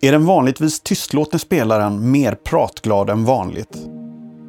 Är 0.00 0.12
den 0.12 0.26
vanligtvis 0.26 0.80
tystlåtne 0.80 1.38
spelaren 1.38 2.10
mer 2.10 2.34
pratglad 2.34 3.10
än 3.10 3.24
vanligt? 3.24 3.78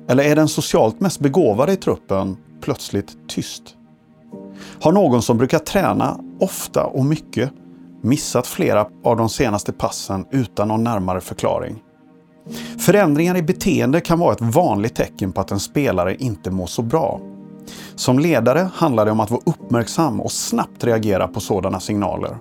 Eller 0.10 0.24
är 0.24 0.36
den 0.36 0.48
socialt 0.48 1.00
mest 1.00 1.20
begåvade 1.20 1.74
i 1.74 1.76
truppen 1.76 2.38
plötsligt 2.62 3.18
tyst? 3.28 3.64
Har 4.82 4.92
någon 4.92 5.22
som 5.22 5.38
brukar 5.38 5.60
träna 5.60 6.20
ofta 6.40 6.86
och 6.86 7.06
mycket 7.06 7.52
missat 8.02 8.48
flera 8.48 8.88
av 9.04 9.18
de 9.18 9.30
senaste 9.30 9.72
passen 9.72 10.26
utan 10.32 10.68
någon 10.68 10.84
närmare 10.84 11.22
förklaring? 11.22 11.84
Förändringar 12.80 13.38
i 13.38 13.42
beteende 13.42 14.02
kan 14.02 14.20
vara 14.20 14.34
ett 14.34 14.42
vanligt 14.56 14.96
tecken 14.96 15.32
på 15.32 15.42
att 15.42 15.52
en 15.52 15.60
spelare 15.60 16.16
inte 16.16 16.52
mår 16.52 16.68
så 16.68 16.82
bra. 16.82 17.22
Som 17.96 18.20
ledare 18.20 18.70
handlar 18.74 19.06
det 19.06 19.12
om 19.12 19.20
att 19.20 19.32
vara 19.32 19.42
uppmärksam 19.46 20.22
och 20.22 20.32
snabbt 20.32 20.84
reagera 20.84 21.28
på 21.28 21.40
sådana 21.40 21.80
signaler. 21.80 22.38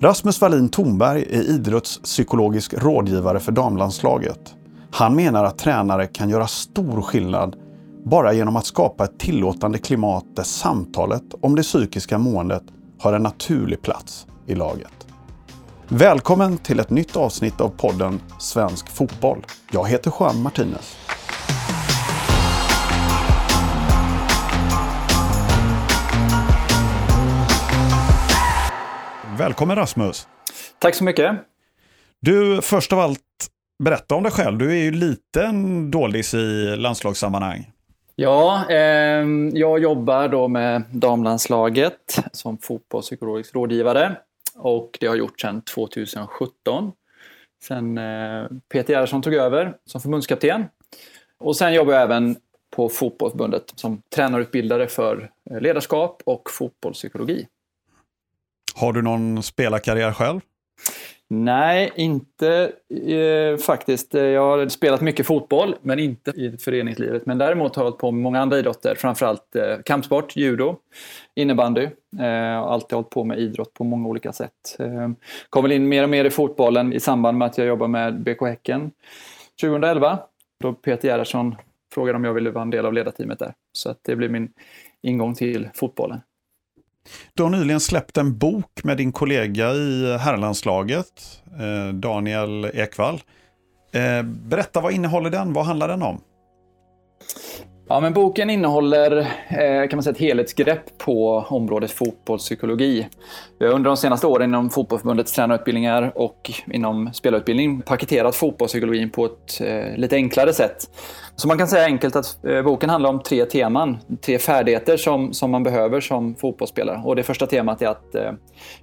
Rasmus 0.00 0.40
Wallin 0.40 0.68
Thornberg 0.68 1.22
är 1.30 1.42
idrottspsykologisk 1.42 2.74
rådgivare 2.74 3.40
för 3.40 3.52
damlandslaget. 3.52 4.54
Han 4.90 5.16
menar 5.16 5.44
att 5.44 5.58
tränare 5.58 6.06
kan 6.06 6.30
göra 6.30 6.46
stor 6.46 7.02
skillnad 7.02 7.56
bara 8.04 8.32
genom 8.32 8.56
att 8.56 8.66
skapa 8.66 9.04
ett 9.04 9.18
tillåtande 9.18 9.78
klimat 9.78 10.24
där 10.36 10.42
samtalet 10.42 11.22
om 11.40 11.54
det 11.54 11.62
psykiska 11.62 12.18
måendet 12.18 12.62
har 12.98 13.12
en 13.12 13.22
naturlig 13.22 13.82
plats 13.82 14.26
i 14.46 14.54
laget. 14.54 15.06
Välkommen 15.88 16.58
till 16.58 16.80
ett 16.80 16.90
nytt 16.90 17.16
avsnitt 17.16 17.60
av 17.60 17.68
podden 17.68 18.20
Svensk 18.38 18.88
Fotboll. 18.88 19.46
Jag 19.72 19.88
heter 19.88 20.12
Juan 20.20 20.42
Martinez. 20.42 21.07
Välkommen 29.38 29.76
Rasmus! 29.76 30.28
Tack 30.78 30.94
så 30.94 31.04
mycket! 31.04 31.36
Du, 32.20 32.62
först 32.62 32.92
av 32.92 32.98
allt, 32.98 33.20
berätta 33.84 34.14
om 34.14 34.22
dig 34.22 34.32
själv. 34.32 34.58
Du 34.58 34.70
är 34.70 34.82
ju 34.82 34.90
lite 34.90 35.52
doldis 35.90 36.34
i 36.34 36.76
landslagssammanhang. 36.76 37.70
Ja, 38.16 38.70
eh, 38.70 39.26
jag 39.52 39.78
jobbar 39.78 40.28
då 40.28 40.48
med 40.48 40.82
damlandslaget 40.92 42.18
som 42.32 42.58
fotbollspsykologisk 42.58 43.54
rådgivare 43.54 44.16
och 44.56 44.98
det 45.00 45.06
har 45.06 45.14
jag 45.14 45.18
gjort 45.18 45.40
sedan 45.40 45.62
2017. 45.62 46.92
Sen 47.62 47.98
eh, 47.98 48.46
Peter 48.72 48.92
Gerhardsson 48.92 49.22
tog 49.22 49.34
över 49.34 49.76
som 49.86 50.00
förbundskapten. 50.00 50.64
Och 51.38 51.56
sen 51.56 51.74
jobbar 51.74 51.92
jag 51.92 52.02
även 52.02 52.36
på 52.70 52.88
Fotbollförbundet 52.88 53.72
som 53.74 54.02
tränarutbildare 54.14 54.86
för 54.86 55.30
eh, 55.50 55.60
ledarskap 55.60 56.22
och 56.24 56.50
fotbollspsykologi. 56.50 57.46
Har 58.78 58.92
du 58.92 59.02
någon 59.02 59.42
spelarkarriär 59.42 60.12
själv? 60.12 60.40
Nej, 61.30 61.92
inte 61.96 62.72
eh, 63.06 63.56
faktiskt. 63.56 64.14
Jag 64.14 64.40
har 64.40 64.68
spelat 64.68 65.00
mycket 65.00 65.26
fotboll, 65.26 65.76
men 65.82 65.98
inte 65.98 66.30
i 66.30 66.56
föreningslivet. 66.58 67.26
Men 67.26 67.38
däremot 67.38 67.76
har 67.76 67.82
jag 67.82 67.90
hållit 67.90 68.00
på 68.00 68.10
med 68.10 68.22
många 68.22 68.40
andra 68.40 68.58
idrotter, 68.58 68.94
framförallt 68.94 69.56
eh, 69.56 69.76
kampsport, 69.84 70.36
judo, 70.36 70.76
innebandy. 71.34 71.82
Eh, 72.20 72.26
jag 72.26 72.62
har 72.62 72.72
alltid 72.72 72.96
hållit 72.96 73.10
på 73.10 73.24
med 73.24 73.38
idrott 73.38 73.74
på 73.74 73.84
många 73.84 74.08
olika 74.08 74.32
sätt. 74.32 74.76
Eh, 74.78 75.10
kom 75.50 75.62
väl 75.62 75.72
in 75.72 75.88
mer 75.88 76.02
och 76.02 76.10
mer 76.10 76.24
i 76.24 76.30
fotbollen 76.30 76.92
i 76.92 77.00
samband 77.00 77.38
med 77.38 77.46
att 77.46 77.58
jag 77.58 77.66
jobbade 77.66 77.90
med 77.90 78.22
BK 78.22 78.42
Häcken 78.42 78.90
2011. 79.60 80.18
Då 80.60 80.72
Peter 80.72 81.08
Gerhardsson 81.08 81.54
frågade 81.94 82.16
om 82.16 82.24
jag 82.24 82.34
ville 82.34 82.50
vara 82.50 82.62
en 82.62 82.70
del 82.70 82.86
av 82.86 82.92
ledarteamet 82.92 83.38
där. 83.38 83.54
Så 83.72 83.90
att 83.90 83.98
det 84.02 84.16
blev 84.16 84.30
min 84.30 84.52
ingång 85.02 85.34
till 85.34 85.68
fotbollen. 85.74 86.20
Du 87.34 87.42
har 87.42 87.50
nyligen 87.50 87.80
släppt 87.80 88.16
en 88.16 88.38
bok 88.38 88.84
med 88.84 88.96
din 88.96 89.12
kollega 89.12 89.72
i 89.72 90.16
herrlandslaget, 90.20 91.06
eh, 91.60 91.94
Daniel 91.94 92.64
Ekvall. 92.74 93.20
Eh, 93.92 94.22
berätta, 94.22 94.80
vad 94.80 94.92
innehåller 94.92 95.30
den? 95.30 95.52
Vad 95.52 95.64
handlar 95.64 95.88
den 95.88 96.02
om? 96.02 96.20
Ja, 97.88 98.00
men 98.00 98.12
boken 98.12 98.50
innehåller 98.50 99.16
eh, 99.48 99.88
kan 99.88 99.96
man 99.96 100.02
säga, 100.02 100.12
ett 100.12 100.18
helhetsgrepp 100.18 100.98
på 100.98 101.44
området 101.48 101.90
fotbollspsykologi. 101.90 103.08
Vi 103.58 103.66
har 103.66 103.74
under 103.74 103.90
de 103.90 103.96
senaste 103.96 104.26
åren 104.26 104.50
inom 104.50 104.70
Fotbollförbundets 104.70 105.32
tränarutbildningar 105.32 106.12
och 106.14 106.50
inom 106.72 107.12
spelarutbildning 107.12 107.82
paketerat 107.82 108.36
fotbollspsykologin 108.36 109.10
på 109.10 109.24
ett 109.24 109.60
lite 109.96 110.16
enklare 110.16 110.52
sätt. 110.52 110.88
Så 111.38 111.48
man 111.48 111.58
kan 111.58 111.68
säga 111.68 111.84
enkelt 111.84 112.16
att 112.16 112.44
eh, 112.44 112.62
boken 112.62 112.90
handlar 112.90 113.10
om 113.10 113.22
tre 113.22 113.44
teman, 113.44 113.98
tre 114.20 114.38
färdigheter 114.38 114.96
som, 114.96 115.32
som 115.32 115.50
man 115.50 115.62
behöver 115.62 116.00
som 116.00 116.34
fotbollsspelare. 116.34 117.02
Och 117.04 117.16
det 117.16 117.22
första 117.22 117.46
temat 117.46 117.82
är 117.82 117.86
att 117.86 118.14
eh, 118.14 118.32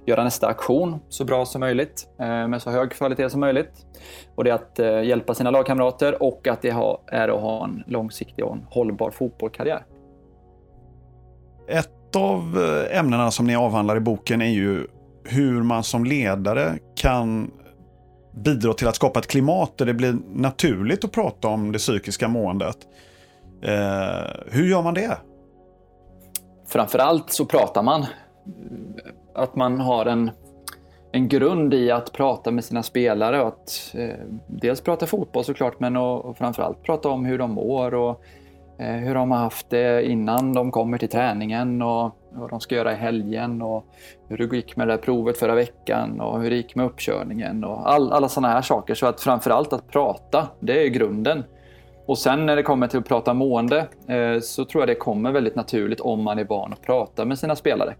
göra 0.06 0.24
nästa 0.24 0.46
aktion 0.46 0.98
så 1.08 1.24
bra 1.24 1.46
som 1.46 1.60
möjligt, 1.60 2.08
eh, 2.20 2.48
med 2.48 2.62
så 2.62 2.70
hög 2.70 2.90
kvalitet 2.90 3.30
som 3.30 3.40
möjligt. 3.40 3.70
Och 4.34 4.44
det 4.44 4.50
är 4.50 4.54
att 4.54 4.78
eh, 4.78 5.02
hjälpa 5.02 5.34
sina 5.34 5.50
lagkamrater 5.50 6.22
och 6.22 6.48
att 6.48 6.62
det 6.62 6.72
ha, 6.72 7.02
är 7.06 7.28
att 7.28 7.40
ha 7.40 7.64
en 7.64 7.84
långsiktig 7.86 8.44
och 8.44 8.52
en 8.52 8.66
hållbar 8.70 9.10
fotbollskarriär. 9.10 9.84
Ett 11.68 12.16
av 12.16 12.58
eh, 12.90 12.98
ämnena 12.98 13.30
som 13.30 13.46
ni 13.46 13.56
avhandlar 13.56 13.96
i 13.96 14.00
boken 14.00 14.42
är 14.42 14.50
ju 14.50 14.86
hur 15.24 15.62
man 15.62 15.82
som 15.82 16.04
ledare 16.04 16.78
kan 16.94 17.50
bidra 18.36 18.72
till 18.72 18.88
att 18.88 18.96
skapa 18.96 19.18
ett 19.18 19.26
klimat 19.26 19.78
där 19.78 19.86
det 19.86 19.94
blir 19.94 20.16
naturligt 20.34 21.04
att 21.04 21.12
prata 21.12 21.48
om 21.48 21.72
det 21.72 21.78
psykiska 21.78 22.28
måendet. 22.28 22.78
Eh, 23.62 24.30
hur 24.46 24.66
gör 24.66 24.82
man 24.82 24.94
det? 24.94 25.18
Framförallt 26.68 27.30
så 27.30 27.44
pratar 27.44 27.82
man. 27.82 28.00
Eh, 28.02 28.06
att 29.34 29.56
man 29.56 29.80
har 29.80 30.06
en, 30.06 30.30
en 31.12 31.28
grund 31.28 31.74
i 31.74 31.90
att 31.90 32.12
prata 32.12 32.50
med 32.50 32.64
sina 32.64 32.82
spelare 32.82 33.42
och 33.42 33.48
att 33.48 33.94
eh, 33.94 34.16
dels 34.46 34.80
prata 34.80 35.06
fotboll 35.06 35.44
såklart 35.44 35.80
men 35.80 35.96
och, 35.96 36.24
och 36.24 36.38
framförallt 36.38 36.82
prata 36.82 37.08
om 37.08 37.24
hur 37.24 37.38
de 37.38 37.50
mår 37.50 37.94
och 37.94 38.22
Eh, 38.78 38.86
hur 38.86 39.14
de 39.14 39.30
har 39.30 39.38
haft 39.38 39.70
det 39.70 40.06
innan 40.06 40.52
de 40.52 40.70
kommer 40.70 40.98
till 40.98 41.08
träningen 41.08 41.82
och 41.82 42.16
vad 42.32 42.50
de 42.50 42.60
ska 42.60 42.74
göra 42.74 42.92
i 42.92 42.96
helgen 42.96 43.62
och 43.62 43.86
hur 44.28 44.38
det 44.38 44.56
gick 44.56 44.76
med 44.76 44.88
det 44.88 44.92
där 44.92 44.98
provet 44.98 45.38
förra 45.38 45.54
veckan 45.54 46.20
och 46.20 46.40
hur 46.40 46.50
det 46.50 46.56
gick 46.56 46.74
med 46.74 46.86
uppkörningen 46.86 47.64
och 47.64 47.90
all, 47.90 48.12
alla 48.12 48.28
sådana 48.28 48.54
här 48.54 48.62
saker. 48.62 48.94
Så 48.94 49.06
att 49.06 49.20
framförallt 49.20 49.72
att 49.72 49.88
prata, 49.88 50.48
det 50.60 50.84
är 50.84 50.88
grunden. 50.88 51.44
Och 52.06 52.18
sen 52.18 52.46
när 52.46 52.56
det 52.56 52.62
kommer 52.62 52.88
till 52.88 52.98
att 52.98 53.08
prata 53.08 53.34
mående 53.34 53.86
eh, 54.08 54.40
så 54.40 54.64
tror 54.64 54.82
jag 54.82 54.88
det 54.88 54.94
kommer 54.94 55.32
väldigt 55.32 55.56
naturligt 55.56 56.00
om 56.00 56.22
man 56.22 56.38
är 56.38 56.44
van 56.44 56.72
att 56.72 56.82
prata 56.82 57.24
med 57.24 57.38
sina 57.38 57.56
spelare. 57.56 57.94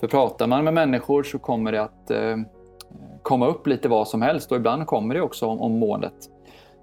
För 0.00 0.08
pratar 0.08 0.46
man 0.46 0.64
med 0.64 0.74
människor 0.74 1.22
så 1.22 1.38
kommer 1.38 1.72
det 1.72 1.82
att 1.82 2.10
eh, 2.10 2.36
komma 3.22 3.46
upp 3.46 3.66
lite 3.66 3.88
vad 3.88 4.08
som 4.08 4.22
helst 4.22 4.50
och 4.50 4.56
ibland 4.56 4.86
kommer 4.86 5.14
det 5.14 5.20
också 5.20 5.46
om, 5.46 5.60
om 5.60 5.78
måendet. 5.78 6.14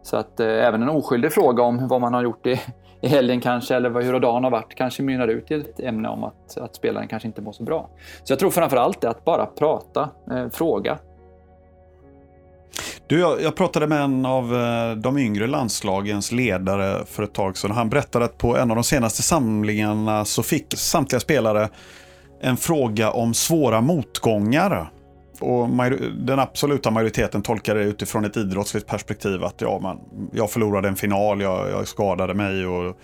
Så 0.01 0.17
att 0.17 0.39
eh, 0.39 0.47
även 0.47 0.81
en 0.81 0.89
oskyldig 0.89 1.31
fråga 1.31 1.63
om 1.63 1.87
vad 1.87 2.01
man 2.01 2.13
har 2.13 2.23
gjort 2.23 2.45
i, 2.45 2.59
i 3.03 3.07
helgen 3.07 3.41
kanske, 3.41 3.75
eller 3.75 4.01
hur 4.01 4.19
dagen 4.19 4.43
har 4.43 4.51
varit, 4.51 4.75
kanske 4.75 5.03
mynnar 5.03 5.27
ut 5.27 5.51
i 5.51 5.53
ett 5.53 5.79
ämne 5.79 6.09
om 6.09 6.23
att, 6.23 6.57
att 6.57 6.75
spelaren 6.75 7.07
kanske 7.07 7.27
inte 7.27 7.41
mår 7.41 7.51
så 7.51 7.63
bra. 7.63 7.89
Så 8.23 8.31
jag 8.31 8.39
tror 8.39 8.51
framför 8.51 8.77
allt 8.77 9.01
det 9.01 9.09
att 9.09 9.25
bara 9.25 9.45
prata, 9.45 10.09
eh, 10.31 10.49
fråga. 10.49 10.97
Du, 13.07 13.19
jag, 13.19 13.41
jag, 13.41 13.55
pratade 13.55 13.87
med 13.87 14.01
en 14.01 14.25
av 14.25 14.55
eh, 14.55 14.95
de 14.95 15.17
yngre 15.17 15.47
landslagens 15.47 16.31
ledare 16.31 17.05
för 17.05 17.23
ett 17.23 17.33
tag 17.33 17.57
sedan. 17.57 17.71
Han 17.71 17.89
berättade 17.89 18.25
att 18.25 18.37
på 18.37 18.57
en 18.57 18.71
av 18.71 18.75
de 18.75 18.83
senaste 18.83 19.21
samlingarna 19.21 20.25
så 20.25 20.43
fick 20.43 20.77
samtliga 20.77 21.19
spelare 21.19 21.69
en 22.41 22.57
fråga 22.57 23.11
om 23.11 23.33
svåra 23.33 23.81
motgångar. 23.81 24.91
Och 25.43 25.69
den 26.17 26.39
absoluta 26.39 26.91
majoriteten 26.91 27.41
tolkade 27.41 27.79
det 27.79 27.85
utifrån 27.85 28.25
ett 28.25 28.37
idrottsligt 28.37 28.87
perspektiv. 28.87 29.43
Att 29.43 29.61
ja, 29.61 29.79
man, 29.79 29.99
jag 30.33 30.51
förlorade 30.51 30.87
en 30.87 30.95
final, 30.95 31.41
jag, 31.41 31.69
jag 31.69 31.87
skadade 31.87 32.33
mig. 32.33 32.65
Och, 32.65 32.97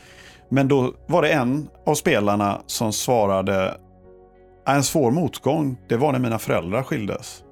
men 0.50 0.68
då 0.68 0.94
var 1.08 1.22
det 1.22 1.30
en 1.30 1.70
av 1.86 1.96
spelarna 1.96 2.62
som 2.66 2.94
svarade 2.94 3.78
en 4.68 4.84
svår 4.84 5.12
motgång, 5.12 5.78
det 5.88 5.98
var 5.98 6.12
när 6.12 6.20
mina 6.20 6.40
föräldrar 6.40 6.84
skildes. 6.84 7.44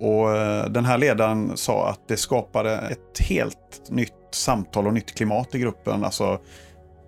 Och 0.00 0.36
eh, 0.36 0.66
den 0.70 0.84
här 0.84 0.98
ledaren 0.98 1.56
sa 1.56 1.88
att 1.88 2.08
det 2.08 2.16
skapade 2.16 2.78
ett 2.78 3.26
helt 3.26 3.90
nytt 3.90 4.12
samtal 4.30 4.86
och 4.86 4.94
nytt 4.94 5.14
klimat 5.14 5.54
i 5.54 5.58
gruppen. 5.58 6.04
Alltså, 6.04 6.38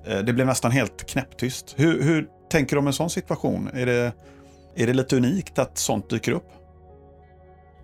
eh, 0.07 0.19
det 0.19 0.33
blev 0.33 0.47
nästan 0.47 0.71
helt 0.71 1.07
knäpptyst. 1.07 1.75
Hur, 1.77 2.03
hur 2.03 2.29
tänker 2.51 2.77
du 2.77 2.81
om 2.81 2.87
en 2.87 2.93
sån 2.93 3.11
situation? 3.11 3.71
Är 3.75 3.87
det, 3.87 4.13
är 4.77 4.87
det 4.87 4.93
lite 4.93 5.17
unikt 5.17 5.59
att 5.59 5.79
sånt 5.79 6.11
dyker 6.11 6.33
upp? 6.33 6.49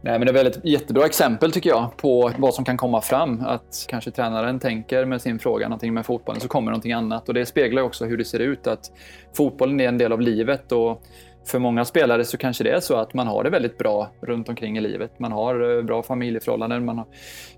Nej, 0.05 0.19
men 0.19 0.27
det 0.27 0.31
är 0.31 0.35
väl 0.35 0.47
ett 0.47 0.65
jättebra 0.65 1.07
exempel 1.07 1.53
tycker 1.53 1.71
jag 1.71 1.97
på 1.97 2.33
vad 2.39 2.55
som 2.55 2.65
kan 2.65 2.77
komma 2.77 3.01
fram. 3.01 3.41
Att 3.47 3.87
kanske 3.89 4.11
tränaren 4.11 4.61
tänker 4.61 5.05
med 5.05 5.23
sin 5.23 5.39
fråga 5.39 5.69
någonting 5.69 5.95
med 5.95 6.07
fotbollen 6.07 6.41
så 6.41 6.49
kommer 6.49 6.71
någonting 6.71 6.93
annat. 6.93 7.29
Och 7.29 7.35
det 7.35 7.47
speglar 7.47 7.83
också 7.83 8.05
hur 8.05 8.19
det 8.19 8.25
ser 8.25 8.39
ut. 8.39 8.67
Att 8.67 8.93
fotbollen 9.37 9.81
är 9.81 9.89
en 9.89 9.99
del 9.99 10.13
av 10.13 10.21
livet. 10.21 10.73
och 10.73 11.03
för 11.45 11.59
många 11.59 11.85
spelare 11.85 12.25
så 12.25 12.37
kanske 12.37 12.65
det 12.65 12.71
är 12.71 12.81
så 12.81 12.97
att 12.97 13.15
man 13.15 13.27
har 13.27 13.45
det 13.45 13.51
väldigt 13.51 13.79
bra 13.79 14.11
runt 14.21 14.49
omkring 14.49 14.79
i 14.79 14.81
livet. 14.81 15.19
Man 15.19 15.33
har 15.33 15.77
eh, 15.79 15.83
bra 15.83 16.03
familjeförhållanden, 16.03 16.85
man 16.85 16.99
har, 16.99 17.07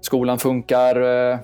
skolan 0.01 0.39
funkar, 0.39 1.01
eh, 1.01 1.39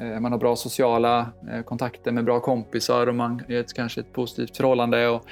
eh, 0.00 0.20
man 0.20 0.32
har 0.32 0.38
bra 0.38 0.56
sociala 0.56 1.26
kontakter 1.64 2.12
med 2.12 2.24
bra 2.24 2.40
kompisar 2.40 3.06
och 3.06 3.14
man 3.14 3.42
är 3.48 3.60
ett, 3.60 3.74
kanske 3.74 4.00
ett 4.00 4.12
positivt 4.12 4.56
förhållande. 4.56 5.08
Och 5.08 5.22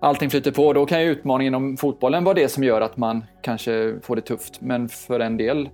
allting 0.00 0.30
flyter 0.30 0.50
på. 0.50 0.72
Då 0.72 0.86
kan 0.86 1.02
ju 1.02 1.10
utmaningen 1.10 1.54
inom 1.54 1.76
fotbollen 1.76 2.24
vara 2.24 2.34
det 2.34 2.48
som 2.48 2.64
gör 2.64 2.80
att 2.80 2.96
man 2.96 3.24
kanske 3.42 3.96
får 4.02 4.16
det 4.16 4.22
tufft. 4.22 4.60
Men 4.60 4.88
för 4.88 5.20
en 5.20 5.36
del 5.36 5.68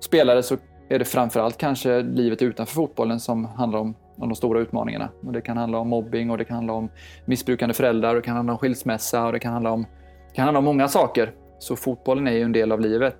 spelare 0.00 0.42
så 0.42 0.56
är 0.88 0.98
det 0.98 1.04
framförallt 1.04 1.58
kanske 1.58 2.02
livet 2.02 2.42
utanför 2.42 2.74
fotbollen 2.74 3.20
som 3.20 3.44
handlar 3.44 3.78
om, 3.78 3.94
om 4.16 4.28
de 4.28 4.34
stora 4.34 4.60
utmaningarna. 4.60 5.08
Och 5.26 5.32
det 5.32 5.40
kan 5.40 5.56
handla 5.56 5.78
om 5.78 5.88
mobbing 5.88 6.30
och 6.30 6.38
det 6.38 6.44
kan 6.44 6.54
handla 6.54 6.72
om 6.72 6.88
missbrukande 7.24 7.74
föräldrar 7.74 8.08
och 8.08 8.14
det 8.14 8.22
kan 8.22 8.36
handla 8.36 8.52
om 8.52 8.58
skilsmässa 8.58 9.26
och 9.26 9.32
det 9.32 9.38
kan 9.38 9.52
handla 9.52 9.70
om, 9.70 9.82
det 10.28 10.34
kan 10.34 10.44
handla 10.44 10.58
om 10.58 10.64
många 10.64 10.88
saker. 10.88 11.32
Så 11.58 11.76
fotbollen 11.76 12.26
är 12.26 12.32
ju 12.32 12.42
en 12.42 12.52
del 12.52 12.72
av 12.72 12.80
livet. 12.80 13.16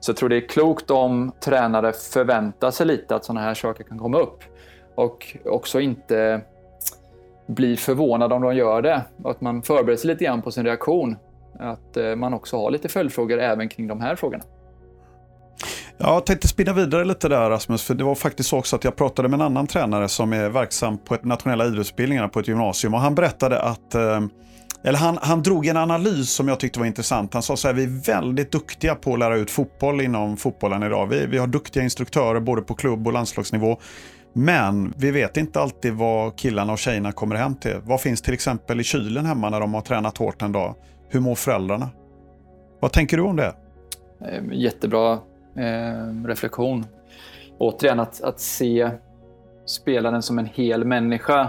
Så 0.00 0.10
jag 0.10 0.16
tror 0.16 0.28
det 0.28 0.36
är 0.36 0.48
klokt 0.48 0.90
om 0.90 1.32
tränare 1.44 1.92
förväntar 1.92 2.70
sig 2.70 2.86
lite 2.86 3.16
att 3.16 3.24
sådana 3.24 3.40
här 3.40 3.54
saker 3.54 3.84
kan 3.84 3.98
komma 3.98 4.18
upp. 4.18 4.38
Och 4.94 5.36
också 5.44 5.80
inte 5.80 6.40
blir 7.46 7.76
förvånad 7.76 8.32
om 8.32 8.42
de 8.42 8.56
gör 8.56 8.82
det. 8.82 9.02
Att 9.24 9.40
man 9.40 9.62
förbereder 9.62 9.96
sig 9.96 10.08
lite 10.08 10.24
grann 10.24 10.42
på 10.42 10.50
sin 10.50 10.64
reaktion. 10.64 11.16
Att 11.58 11.96
eh, 11.96 12.16
man 12.16 12.34
också 12.34 12.56
har 12.56 12.70
lite 12.70 12.88
följdfrågor 12.88 13.38
även 13.40 13.68
kring 13.68 13.86
de 13.86 14.00
här 14.00 14.16
frågorna. 14.16 14.44
Jag 15.98 16.26
tänkte 16.26 16.48
spinna 16.48 16.72
vidare 16.72 17.04
lite 17.04 17.28
där 17.28 17.50
Rasmus, 17.50 17.82
för 17.82 17.94
det 17.94 18.04
var 18.04 18.14
faktiskt 18.14 18.48
så 18.48 18.58
också 18.58 18.76
att 18.76 18.84
jag 18.84 18.96
pratade 18.96 19.28
med 19.28 19.40
en 19.40 19.46
annan 19.46 19.66
tränare 19.66 20.08
som 20.08 20.32
är 20.32 20.48
verksam 20.48 20.98
på 20.98 21.16
nationella 21.22 21.66
idrottsutbildningarna 21.66 22.28
på 22.28 22.40
ett 22.40 22.48
gymnasium 22.48 22.94
och 22.94 23.00
han 23.00 23.14
berättade 23.14 23.60
att 23.60 23.94
eh, 23.94 24.20
eller 24.82 24.98
han, 24.98 25.18
han 25.22 25.42
drog 25.42 25.66
en 25.66 25.76
analys 25.76 26.30
som 26.30 26.48
jag 26.48 26.60
tyckte 26.60 26.78
var 26.78 26.86
intressant. 26.86 27.34
Han 27.34 27.42
sa 27.42 27.56
så 27.56 27.68
här, 27.68 27.74
vi 27.74 27.84
är 27.84 28.06
väldigt 28.06 28.52
duktiga 28.52 28.94
på 28.94 29.12
att 29.12 29.18
lära 29.18 29.36
ut 29.36 29.50
fotboll 29.50 30.00
inom 30.00 30.36
fotbollen 30.36 30.82
idag. 30.82 31.06
Vi, 31.06 31.26
vi 31.26 31.38
har 31.38 31.46
duktiga 31.46 31.82
instruktörer 31.82 32.40
både 32.40 32.62
på 32.62 32.74
klubb 32.74 33.06
och 33.06 33.12
landslagsnivå. 33.12 33.78
Men 34.38 34.94
vi 34.96 35.10
vet 35.10 35.36
inte 35.36 35.60
alltid 35.60 35.92
vad 35.92 36.36
killarna 36.36 36.72
och 36.72 36.78
tjejerna 36.78 37.12
kommer 37.12 37.34
hem 37.36 37.54
till. 37.54 37.76
Vad 37.84 38.00
finns 38.00 38.22
till 38.22 38.34
exempel 38.34 38.80
i 38.80 38.84
kylen 38.84 39.26
hemma 39.26 39.50
när 39.50 39.60
de 39.60 39.74
har 39.74 39.80
tränat 39.80 40.18
hårt 40.18 40.42
en 40.42 40.52
dag? 40.52 40.74
Hur 41.08 41.20
mår 41.20 41.34
föräldrarna? 41.34 41.88
Vad 42.80 42.92
tänker 42.92 43.16
du 43.16 43.22
om 43.22 43.36
det? 43.36 43.54
Ehm, 44.20 44.52
jättebra 44.52 45.12
eh, 45.56 46.24
reflektion. 46.26 46.86
Återigen, 47.58 48.00
att, 48.00 48.22
att 48.22 48.40
se 48.40 48.90
spelaren 49.66 50.22
som 50.22 50.38
en 50.38 50.46
hel 50.46 50.84
människa 50.84 51.48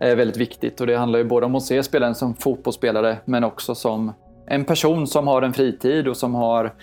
är 0.00 0.16
väldigt 0.16 0.36
viktigt. 0.36 0.80
Och 0.80 0.86
det 0.86 0.96
handlar 0.96 1.18
ju 1.18 1.24
både 1.24 1.46
om 1.46 1.54
att 1.54 1.62
se 1.62 1.82
spelaren 1.82 2.14
som 2.14 2.34
fotbollsspelare 2.34 3.18
men 3.24 3.44
också 3.44 3.74
som 3.74 4.12
en 4.46 4.64
person 4.64 5.06
som 5.06 5.26
har 5.28 5.42
en 5.42 5.52
fritid 5.52 6.08
och 6.08 6.16
som 6.16 6.34
har 6.34 6.74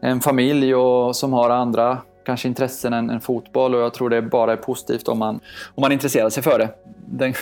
en 0.00 0.20
familj 0.20 0.74
och 0.74 1.16
som 1.16 1.32
har 1.32 1.50
andra 1.50 1.98
kanske 2.24 2.48
intressen 2.48 2.92
än, 2.92 3.10
än, 3.10 3.20
fotboll 3.20 3.74
och 3.74 3.80
jag 3.80 3.94
tror 3.94 4.10
det 4.10 4.22
bara 4.22 4.52
är 4.52 4.56
positivt 4.56 5.08
om 5.08 5.18
man, 5.18 5.40
om 5.74 5.80
man 5.80 5.92
intresserar 5.92 6.30
sig 6.30 6.42
för 6.42 6.58
det. 6.58 6.68
Den, 7.06 7.34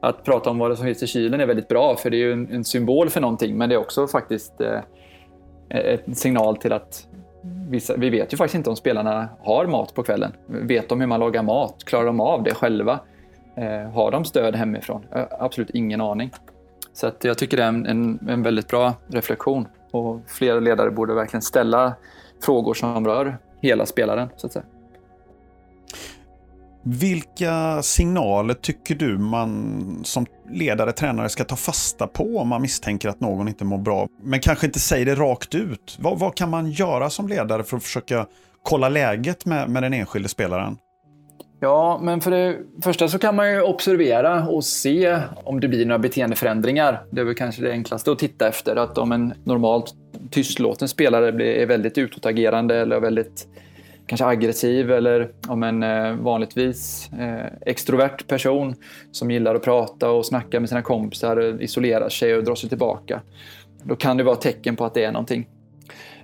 att 0.00 0.24
prata 0.24 0.50
om 0.50 0.58
vad 0.58 0.76
som 0.76 0.86
finns 0.86 1.02
i 1.02 1.06
kylen 1.06 1.40
är 1.40 1.46
väldigt 1.46 1.68
bra 1.68 1.96
för 1.96 2.10
det 2.10 2.16
är 2.16 2.18
ju 2.18 2.32
en, 2.32 2.52
en 2.52 2.64
symbol 2.64 3.10
för 3.10 3.20
någonting 3.20 3.56
men 3.58 3.68
det 3.68 3.74
är 3.74 3.78
också 3.78 4.06
faktiskt 4.06 4.60
eh, 4.60 4.80
en 5.68 6.14
signal 6.14 6.56
till 6.56 6.72
att 6.72 7.06
vissa, 7.68 7.96
vi 7.96 8.10
vet 8.10 8.32
ju 8.32 8.36
faktiskt 8.36 8.54
inte 8.54 8.70
om 8.70 8.76
spelarna 8.76 9.28
har 9.40 9.66
mat 9.66 9.94
på 9.94 10.02
kvällen. 10.02 10.32
Vet 10.46 10.88
de 10.88 11.00
hur 11.00 11.06
man 11.06 11.20
lagar 11.20 11.42
mat? 11.42 11.84
Klarar 11.84 12.06
de 12.06 12.20
av 12.20 12.42
det 12.42 12.54
själva? 12.54 13.00
Eh, 13.56 13.90
har 13.90 14.10
de 14.10 14.24
stöd 14.24 14.56
hemifrån? 14.56 15.06
Eh, 15.14 15.24
absolut 15.30 15.70
ingen 15.70 16.00
aning. 16.00 16.30
Så 16.92 17.06
att 17.06 17.24
jag 17.24 17.38
tycker 17.38 17.56
det 17.56 17.62
är 17.62 17.68
en, 17.68 17.86
en, 17.86 18.28
en 18.28 18.42
väldigt 18.42 18.68
bra 18.68 18.94
reflektion 19.06 19.68
och 19.90 20.20
flera 20.26 20.60
ledare 20.60 20.90
borde 20.90 21.14
verkligen 21.14 21.42
ställa 21.42 21.94
frågor 22.44 22.74
som 22.74 23.06
rör 23.06 23.38
hela 23.60 23.86
spelaren. 23.86 24.28
så 24.36 24.46
att 24.46 24.52
säga. 24.52 24.64
Vilka 26.88 27.82
signaler 27.82 28.54
tycker 28.54 28.94
du 28.94 29.18
man 29.18 30.00
som 30.04 30.26
ledare, 30.50 30.92
tränare 30.92 31.28
ska 31.28 31.44
ta 31.44 31.56
fasta 31.56 32.06
på 32.06 32.38
om 32.38 32.48
man 32.48 32.62
misstänker 32.62 33.08
att 33.08 33.20
någon 33.20 33.48
inte 33.48 33.64
mår 33.64 33.78
bra? 33.78 34.08
Men 34.22 34.40
kanske 34.40 34.66
inte 34.66 34.80
säger 34.80 35.06
det 35.06 35.14
rakt 35.14 35.54
ut. 35.54 35.96
Vad, 36.00 36.18
vad 36.18 36.34
kan 36.34 36.50
man 36.50 36.70
göra 36.70 37.10
som 37.10 37.28
ledare 37.28 37.64
för 37.64 37.76
att 37.76 37.82
försöka 37.82 38.26
kolla 38.62 38.88
läget 38.88 39.46
med, 39.46 39.70
med 39.70 39.82
den 39.82 39.92
enskilde 39.92 40.28
spelaren? 40.28 40.78
Ja, 41.60 42.00
men 42.02 42.20
för 42.20 42.30
det 42.30 42.56
första 42.82 43.08
så 43.08 43.18
kan 43.18 43.36
man 43.36 43.52
ju 43.52 43.62
observera 43.62 44.48
och 44.48 44.64
se 44.64 45.18
om 45.44 45.60
det 45.60 45.68
blir 45.68 45.86
några 45.86 45.98
beteendeförändringar. 45.98 47.02
Det 47.10 47.20
är 47.20 47.24
väl 47.24 47.34
kanske 47.34 47.62
det 47.62 47.70
enklaste 47.70 48.12
att 48.12 48.18
titta 48.18 48.48
efter. 48.48 48.76
Att 48.76 48.98
om 48.98 49.12
en 49.12 49.34
normalt 49.44 49.94
tystlåten 50.30 50.88
spelare 50.88 51.44
är 51.62 51.66
väldigt 51.66 51.98
utåtagerande 51.98 52.76
eller 52.76 53.00
väldigt 53.00 53.46
kanske 54.06 54.26
aggressiv 54.26 54.90
eller 54.90 55.30
om 55.48 55.62
en 55.62 55.82
eh, 55.82 56.12
vanligtvis 56.12 57.10
eh, 57.12 57.46
extrovert 57.66 58.26
person 58.26 58.74
som 59.12 59.30
gillar 59.30 59.54
att 59.54 59.62
prata 59.62 60.10
och 60.10 60.26
snacka 60.26 60.60
med 60.60 60.68
sina 60.68 60.82
kompisar 60.82 61.62
isolerar 61.62 62.08
sig 62.08 62.36
och 62.36 62.44
drar 62.44 62.54
sig 62.54 62.68
tillbaka. 62.68 63.20
Då 63.82 63.96
kan 63.96 64.16
det 64.16 64.24
vara 64.24 64.36
tecken 64.36 64.76
på 64.76 64.84
att 64.84 64.94
det 64.94 65.04
är 65.04 65.12
någonting. 65.12 65.48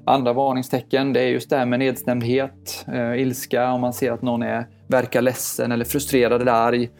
Andra 0.05 0.33
varningstecken 0.33 1.13
det 1.13 1.21
är 1.21 1.29
just 1.29 1.51
det 1.51 1.57
här 1.57 1.67
med 1.67 1.79
nedstämdhet, 1.79 2.85
eh, 2.93 3.21
ilska, 3.21 3.71
om 3.71 3.81
man 3.81 3.93
ser 3.93 4.13
att 4.13 4.23
någon 4.23 4.43
är, 4.43 4.67
verkar 4.87 5.23
ledsen 5.23 5.73
eller 5.73 5.85
frustrerad 5.85 6.41
eller 6.41 6.53
arg. 6.53 6.91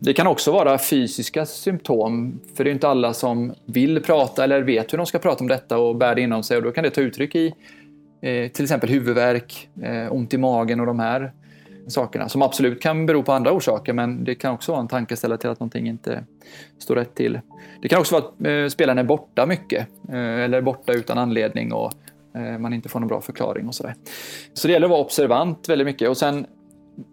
Det 0.00 0.12
kan 0.14 0.26
också 0.26 0.52
vara 0.52 0.78
fysiska 0.78 1.46
symptom, 1.46 2.40
för 2.54 2.64
det 2.64 2.70
är 2.70 2.72
inte 2.72 2.88
alla 2.88 3.14
som 3.14 3.54
vill 3.66 4.02
prata 4.02 4.44
eller 4.44 4.62
vet 4.62 4.92
hur 4.92 4.98
de 4.98 5.06
ska 5.06 5.18
prata 5.18 5.44
om 5.44 5.48
detta 5.48 5.78
och 5.78 5.96
bär 5.96 6.14
det 6.14 6.20
inom 6.20 6.42
sig 6.42 6.56
och 6.56 6.62
då 6.62 6.70
kan 6.70 6.84
det 6.84 6.90
ta 6.90 7.00
uttryck 7.00 7.34
i 7.34 7.46
eh, 8.22 8.48
till 8.48 8.64
exempel 8.64 8.90
huvudvärk, 8.90 9.68
eh, 9.82 10.12
ont 10.12 10.34
i 10.34 10.38
magen 10.38 10.80
och 10.80 10.86
de 10.86 10.98
här 10.98 11.32
sakerna 11.88 12.28
som 12.28 12.42
absolut 12.42 12.82
kan 12.82 13.06
bero 13.06 13.22
på 13.22 13.32
andra 13.32 13.52
orsaker 13.52 13.92
men 13.92 14.24
det 14.24 14.34
kan 14.34 14.54
också 14.54 14.72
vara 14.72 14.80
en 14.80 14.88
tankeställare 14.88 15.38
till 15.38 15.50
att 15.50 15.60
någonting 15.60 15.88
inte 15.88 16.24
står 16.78 16.94
rätt 16.94 17.14
till. 17.14 17.40
Det 17.82 17.88
kan 17.88 18.00
också 18.00 18.14
vara 18.14 18.24
att 18.24 18.46
eh, 18.46 18.68
spelaren 18.68 18.98
är 18.98 19.04
borta 19.04 19.46
mycket 19.46 19.86
eh, 20.08 20.18
eller 20.18 20.60
borta 20.60 20.92
utan 20.92 21.18
anledning 21.18 21.72
och 21.72 21.92
Eh, 22.38 22.58
man 22.58 22.72
inte 22.72 22.88
får 22.88 23.00
någon 23.00 23.08
bra 23.08 23.20
förklaring 23.20 23.68
och 23.68 23.74
sådär. 23.74 23.94
Så 24.52 24.68
det 24.68 24.72
gäller 24.72 24.86
att 24.86 24.90
vara 24.90 25.00
observant 25.00 25.68
väldigt 25.68 25.86
mycket 25.86 26.08
och 26.08 26.16
sen 26.16 26.46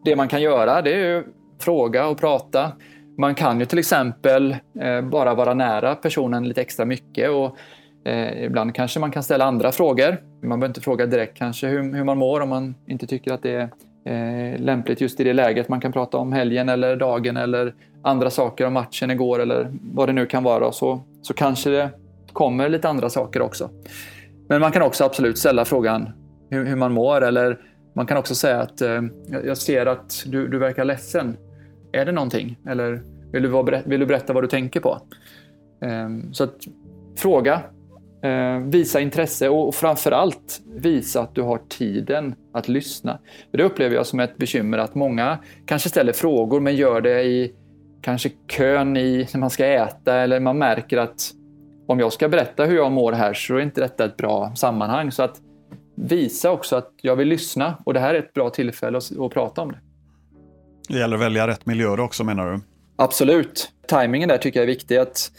det 0.05 0.15
man 0.15 0.27
kan 0.27 0.41
göra 0.41 0.81
det 0.81 0.93
är 0.93 1.25
fråga 1.59 2.07
och 2.07 2.17
prata. 2.17 2.71
Man 3.17 3.35
kan 3.35 3.59
ju 3.59 3.65
till 3.65 3.79
exempel 3.79 4.55
eh, 4.81 5.01
bara 5.01 5.33
vara 5.33 5.53
nära 5.53 5.95
personen 5.95 6.47
lite 6.47 6.61
extra 6.61 6.85
mycket 6.85 7.29
och 7.29 7.57
eh, 8.09 8.43
ibland 8.43 8.75
kanske 8.75 8.99
man 8.99 9.11
kan 9.11 9.23
ställa 9.23 9.45
andra 9.45 9.71
frågor. 9.71 10.17
Man 10.41 10.59
behöver 10.59 10.67
inte 10.67 10.81
fråga 10.81 11.05
direkt 11.05 11.37
kanske 11.37 11.67
hur, 11.67 12.03
man 12.03 12.17
mår 12.17 12.41
om 12.41 12.49
man 12.49 12.75
inte 12.87 13.07
tycker 13.07 13.33
att 13.33 13.43
det 13.43 13.69
är 14.05 14.53
eh, 14.53 14.59
lämpligt 14.59 15.01
just 15.01 15.19
i 15.19 15.23
det 15.23 15.33
läget. 15.33 15.69
Man 15.69 15.81
kan 15.81 15.91
prata 15.91 16.17
om 16.17 16.33
helgen 16.33 16.69
eller 16.69 16.95
dagen 16.95 17.37
eller 17.37 17.73
andra 18.03 18.29
saker 18.29 18.67
om 18.67 18.73
matchen 18.73 19.11
igår 19.11 19.39
eller 19.39 19.71
vad 19.93 20.09
det 20.09 20.13
nu 20.13 20.25
kan 20.25 20.43
vara. 20.43 20.71
Så, 20.71 21.03
så 21.21 21.33
kanske 21.33 21.69
det 21.69 21.89
kommer 22.33 22.69
lite 22.69 22.89
andra 22.89 23.09
saker 23.09 23.41
också. 23.41 23.69
Men 24.47 24.61
man 24.61 24.71
kan 24.71 24.81
också 24.81 25.03
absolut 25.03 25.37
ställa 25.37 25.65
frågan 25.65 26.09
hur, 26.49 26.65
hur 26.65 26.75
man 26.75 26.91
mår 26.93 27.21
eller 27.21 27.59
man 27.95 28.05
kan 28.05 28.17
också 28.17 28.35
säga 28.35 28.59
att 28.59 28.81
eh, 28.81 29.01
jag 29.43 29.57
ser 29.57 29.85
att 29.85 30.23
du, 30.25 30.47
du 30.47 30.57
verkar 30.57 30.85
ledsen. 30.85 31.37
Är 31.95 32.05
det 32.05 32.11
någonting? 32.11 32.57
Eller 32.67 33.01
vill 33.31 33.43
du, 33.43 33.49
vara, 33.49 33.81
vill 33.85 33.99
du 33.99 34.05
berätta 34.05 34.33
vad 34.33 34.43
du 34.43 34.47
tänker 34.47 34.79
på? 34.79 34.97
Ehm, 35.81 36.33
så 36.33 36.43
att 36.43 36.55
fråga, 37.17 37.61
ehm, 38.23 38.69
visa 38.69 38.99
intresse 38.99 39.49
och 39.49 39.75
framför 39.75 40.11
allt 40.11 40.61
visa 40.75 41.21
att 41.21 41.35
du 41.35 41.41
har 41.41 41.59
tiden 41.69 42.35
att 42.53 42.67
lyssna. 42.67 43.19
För 43.51 43.57
det 43.57 43.63
upplever 43.63 43.95
jag 43.95 44.05
som 44.05 44.19
ett 44.19 44.37
bekymmer 44.37 44.77
att 44.77 44.95
många 44.95 45.39
kanske 45.65 45.89
ställer 45.89 46.13
frågor 46.13 46.59
men 46.59 46.75
gör 46.75 47.01
det 47.01 47.23
i 47.23 47.53
kanske 48.01 48.29
kön 48.47 48.97
i 48.97 49.27
när 49.33 49.39
man 49.39 49.49
ska 49.49 49.65
äta 49.65 50.15
eller 50.15 50.39
man 50.39 50.57
märker 50.57 50.97
att 50.97 51.31
om 51.87 51.99
jag 51.99 52.13
ska 52.13 52.29
berätta 52.29 52.65
hur 52.65 52.75
jag 52.75 52.91
mår 52.91 53.11
här 53.11 53.33
så 53.33 53.55
är 53.55 53.61
inte 53.61 53.81
detta 53.81 54.05
ett 54.05 54.17
bra 54.17 54.55
sammanhang. 54.55 55.11
Så 55.11 55.23
att 55.23 55.41
visa 55.95 56.51
också 56.51 56.75
att 56.75 56.91
jag 57.01 57.15
vill 57.15 57.27
lyssna 57.27 57.77
och 57.83 57.93
det 57.93 57.99
här 57.99 58.13
är 58.13 58.19
ett 58.19 58.33
bra 58.33 58.49
tillfälle 58.49 58.97
att, 58.97 59.19
att 59.19 59.31
prata 59.31 59.61
om 59.61 59.71
det. 59.71 59.79
Det 60.87 60.97
gäller 60.97 61.15
att 61.15 61.21
välja 61.21 61.47
rätt 61.47 61.65
miljö 61.65 61.97
också 61.97 62.23
menar 62.23 62.51
du? 62.51 62.59
Absolut. 62.95 63.71
Timingen 63.87 64.29
där 64.29 64.37
tycker 64.37 64.59
jag 64.59 64.63
är 64.63 64.73
viktig. 64.73 64.97
Att, 64.97 65.31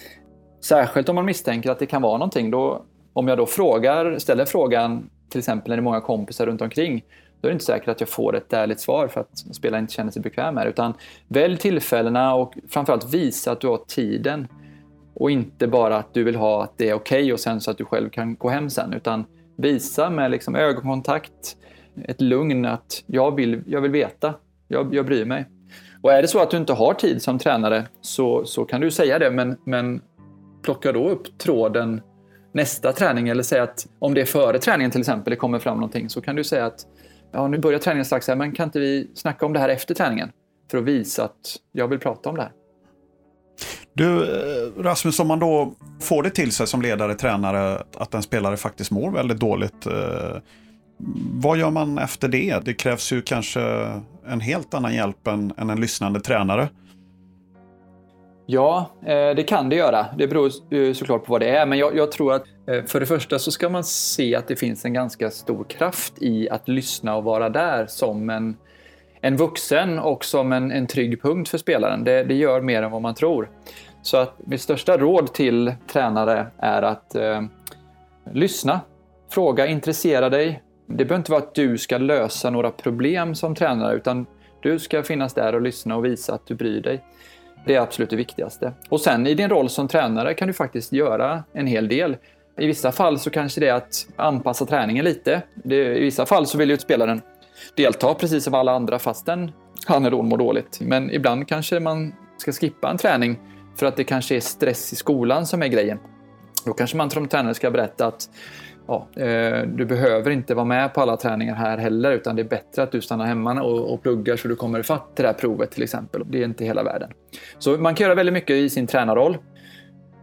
särskilt 0.65 1.09
om 1.09 1.15
man 1.15 1.25
misstänker 1.25 1.71
att 1.71 1.79
det 1.79 1.87
kan 1.87 2.03
vara 2.03 2.19
någonting. 2.19 2.50
Då, 2.50 2.85
om 3.12 3.29
jag 3.29 3.38
då 3.38 3.47
frågar, 3.47 4.19
ställer 4.19 4.45
frågan 4.45 5.11
till 5.31 5.38
exempel 5.38 5.71
när 5.71 5.76
det 5.76 5.81
är 5.81 5.85
många 5.85 6.00
kompisar 6.00 6.47
runt 6.47 6.62
omkring 6.62 7.03
då 7.41 7.49
är 7.49 7.50
det 7.50 7.53
inte 7.53 7.65
säkert 7.65 7.88
att 7.88 8.00
jag 8.00 8.09
får 8.09 8.37
ett 8.37 8.53
ärligt 8.53 8.81
svar 8.81 9.09
för 9.09 9.21
att 9.21 9.38
spelaren 9.38 9.85
inte 9.85 9.93
känner 9.93 10.11
sig 10.12 10.23
bekväm 10.23 10.55
med 10.55 10.67
det. 10.67 10.71
Utan 10.71 10.95
välj 11.29 11.57
tillfällena 11.57 12.35
och 12.35 12.55
framförallt 12.69 13.15
visa 13.15 13.53
att 13.53 13.61
du 13.61 13.67
har 13.67 13.81
tiden 13.88 14.49
och 15.15 15.31
inte 15.31 15.67
bara 15.67 15.97
att 15.97 16.15
du 16.15 16.25
vill 16.25 16.37
ha 16.37 16.65
att 16.65 16.79
det 16.79 16.88
är 16.88 16.95
okej 16.95 17.23
okay 17.23 17.33
och 17.33 17.41
sen 17.41 17.61
så 17.61 17.71
att 17.71 17.79
du 17.79 17.85
själv 17.85 18.11
kan 18.11 18.37
gå 18.37 18.49
hem 18.49 18.71
sen. 18.71 18.93
Utan 18.93 19.25
visa 19.57 20.11
med 20.11 20.31
liksom 20.31 20.55
ögonkontakt, 20.55 21.57
ett 22.05 22.21
lugn 22.21 22.65
att 22.65 23.03
jag 23.07 23.37
vill, 23.37 23.62
jag 23.67 23.81
vill 23.81 23.91
veta, 23.91 24.35
jag, 24.68 24.94
jag 24.94 25.06
bryr 25.06 25.25
mig. 25.25 25.46
Och 26.02 26.12
är 26.12 26.23
det 26.23 26.28
så 26.28 26.38
att 26.38 26.50
du 26.50 26.56
inte 26.56 26.73
har 26.73 26.94
tid 26.94 27.23
som 27.23 27.38
tränare 27.38 27.87
så, 28.00 28.44
så 28.44 28.64
kan 28.64 28.80
du 28.80 28.90
säga 28.90 29.18
det 29.18 29.30
men, 29.30 29.56
men 29.64 30.00
plocka 30.62 30.92
då 30.92 31.08
upp 31.08 31.38
tråden 31.38 32.00
nästa 32.52 32.92
träning 32.92 33.28
eller 33.28 33.42
säga 33.42 33.62
att 33.62 33.87
om 33.99 34.14
det 34.14 34.20
är 34.20 34.25
före 34.25 34.58
träningen 34.58 34.90
till 34.90 35.00
exempel, 35.00 35.30
det 35.30 35.37
kommer 35.37 35.58
fram 35.58 35.76
någonting 35.76 36.11
så 36.11 36.20
kan 36.20 36.37
du 36.37 36.44
säga 36.44 36.66
att 36.66 36.87
ja, 37.32 37.49
nu 37.49 37.58
börjar 37.58 37.78
träningen 37.78 38.04
strax 38.04 38.28
här 38.28 38.37
men 38.37 38.52
kan 38.52 38.64
inte 38.64 38.80
vi 38.80 39.11
snacka 39.14 39.46
om 39.46 39.52
det 39.52 39.58
här 39.58 39.68
efter 39.68 39.94
träningen? 39.94 40.30
För 40.70 40.78
att 40.78 40.85
visa 40.85 41.25
att 41.25 41.56
jag 41.73 41.88
vill 41.88 41.99
prata 41.99 42.28
om 42.28 42.37
det 42.37 42.42
här. 42.42 42.52
Du, 43.92 44.23
eh, 44.23 44.82
Rasmus, 44.82 45.20
om 45.20 45.28
man 45.28 45.38
då 45.38 45.75
får 46.00 46.23
det 46.23 46.30
till 46.30 46.52
sig 46.52 46.66
som 46.66 46.82
ledare, 46.82 47.14
tränare, 47.14 47.82
att 47.96 48.14
en 48.14 48.23
spelare 48.23 48.56
faktiskt 48.56 48.90
mår 48.90 49.11
väldigt 49.11 49.40
dåligt. 49.40 49.87
Eh, 49.87 50.37
vad 51.33 51.59
gör 51.59 51.71
man 51.71 51.99
efter 51.99 52.29
det? 52.29 52.65
Det 52.65 52.75
krävs 52.75 53.12
ju 53.12 53.23
kanske 53.23 53.61
en 54.26 54.41
helt 54.41 54.75
annan 54.75 54.95
hjälp 54.95 55.26
än, 55.26 55.53
än 55.57 55.71
en 55.71 55.81
lyssnande 55.81 56.21
tränare. 56.21 56.69
Ja, 58.47 58.91
eh, 59.03 59.35
det 59.37 59.49
kan 59.49 59.69
det 59.69 59.76
göra. 59.76 60.07
Det 60.19 60.26
beror 60.26 60.93
såklart 60.93 61.25
på 61.25 61.33
vad 61.33 61.41
det 61.41 61.49
är. 61.49 61.67
Men 61.67 61.79
jag, 61.79 61.97
jag, 61.97 62.12
tror 62.12 62.33
att 62.33 62.45
eh, 62.67 62.85
för 62.85 63.00
det 63.00 63.07
första 63.07 63.38
så 63.38 63.50
ska 63.50 63.69
man 63.69 63.85
se 63.85 64.37
att 64.37 64.49
det 64.49 64.57
finns 64.57 64.85
en 64.85 64.93
ganska 64.93 65.31
stor 65.31 65.65
kraft 65.65 66.23
i 66.23 66.50
att 66.50 66.69
lyssna 66.69 67.17
och 67.17 67.25
vara 67.25 67.49
där 67.49 67.87
som 67.87 68.31
en, 68.31 68.57
en 69.21 69.37
vuxen 69.37 69.99
och 69.99 70.25
som 70.25 70.53
en, 70.53 70.73
en 70.73 70.87
trygg 70.87 71.23
punkt 71.23 71.49
för 71.49 71.59
spelaren. 71.59 72.05
Det, 72.05 72.25
det 72.25 72.35
gör 72.35 72.61
mer 72.61 72.83
än 72.83 72.91
vad 72.91 73.03
man 73.03 73.15
tror. 73.15 73.50
Så 74.03 74.17
att 74.17 74.35
mitt 74.47 74.61
största 74.61 74.99
råd 74.99 75.33
till 75.33 75.75
tränare 75.93 76.47
är 76.59 76.83
att 76.83 77.15
eh, 77.15 77.43
lyssna, 78.33 78.81
fråga, 79.31 79.67
intressera 79.67 80.31
dig. 80.31 80.62
Det 80.87 81.05
behöver 81.05 81.16
inte 81.16 81.31
vara 81.31 81.43
att 81.43 81.55
du 81.55 81.78
ska 81.78 81.99
lösa 81.99 82.50
några 82.50 82.71
problem 82.71 83.35
som 83.35 83.55
tränare 83.55 83.97
utan 83.97 84.26
du 84.62 84.78
ska 84.78 85.02
finnas 85.02 85.35
där 85.35 85.55
och 85.55 85.62
lyssna 85.62 85.97
och 85.97 86.05
visa 86.05 86.35
att 86.35 86.47
du 86.47 86.55
bryr 86.55 86.81
dig. 86.81 87.05
Det 87.66 87.75
är 87.75 87.81
absolut 87.81 88.11
det 88.11 88.16
viktigaste. 88.16 88.73
Och 88.88 89.00
sen 89.00 89.26
i 89.26 89.35
din 89.35 89.49
roll 89.49 89.69
som 89.69 89.88
tränare 89.88 90.35
kan 90.35 90.49
du 90.49 90.55
faktiskt 90.55 90.93
göra 90.93 91.45
en 91.52 91.66
hel 91.66 91.88
del. 91.88 92.16
I 92.59 92.66
vissa 92.66 92.93
fall 92.93 93.19
så 93.19 93.31
kanske 93.31 93.61
det 93.61 93.69
är 93.69 93.75
att 93.75 94.07
anpassa 94.16 94.66
träningen 94.66 95.05
lite. 95.05 95.43
Det, 95.55 95.97
I 95.97 96.00
vissa 96.00 96.26
fall 96.26 96.47
så 96.47 96.59
vill 96.59 96.71
ju 96.71 96.76
spelaren 96.76 97.23
delta 97.76 98.14
precis 98.14 98.45
som 98.45 98.55
alla 98.55 98.73
andra 98.73 98.99
fastän 98.99 99.52
han 99.87 100.05
eller 100.05 100.16
hon 100.16 100.28
mår 100.28 100.38
dåligt. 100.38 100.81
Men 100.81 101.11
ibland 101.11 101.49
kanske 101.49 101.81
man 101.81 102.14
ska 102.37 102.52
skippa 102.52 102.90
en 102.90 102.99
träning 102.99 103.38
för 103.76 103.87
att 103.87 103.97
det 103.97 104.05
kanske 104.05 104.37
är 104.37 104.40
stress 104.40 104.93
i 104.93 104.97
skolan 104.97 105.47
som 105.47 105.62
är 105.62 105.66
grejen. 105.66 105.99
Då 106.66 106.73
kanske 106.73 106.97
man 106.97 107.11
som 107.11 107.28
tränare 107.28 107.55
ska 107.55 107.71
berätta 107.71 108.07
att 108.07 108.28
ja, 108.87 109.07
eh, 109.16 109.62
du 109.62 109.85
behöver 109.85 110.31
inte 110.31 110.55
vara 110.55 110.64
med 110.64 110.95
på 110.95 111.00
alla 111.00 111.16
träningar 111.16 111.55
här 111.55 111.78
heller 111.78 112.12
utan 112.12 112.37
det 112.37 112.43
är 112.43 112.49
bättre 112.49 112.83
att 112.83 112.93
du 112.93 113.00
stannar 113.00 113.26
hemma 113.26 113.62
och, 113.62 113.93
och 113.93 114.02
pluggar 114.02 114.37
så 114.37 114.49
du 114.49 114.57
kommer 114.57 114.81
ifatt 114.81 115.16
till 115.16 115.23
det 115.23 115.28
här 115.28 115.35
provet 115.35 115.71
till 115.71 115.83
exempel. 115.83 116.23
Det 116.26 116.40
är 116.40 116.45
inte 116.45 116.64
hela 116.64 116.83
världen. 116.83 117.11
Så 117.59 117.71
man 117.71 117.95
kan 117.95 118.05
göra 118.05 118.14
väldigt 118.14 118.33
mycket 118.33 118.57
i 118.57 118.71
sin 118.71 118.87
tränarroll. 118.87 119.37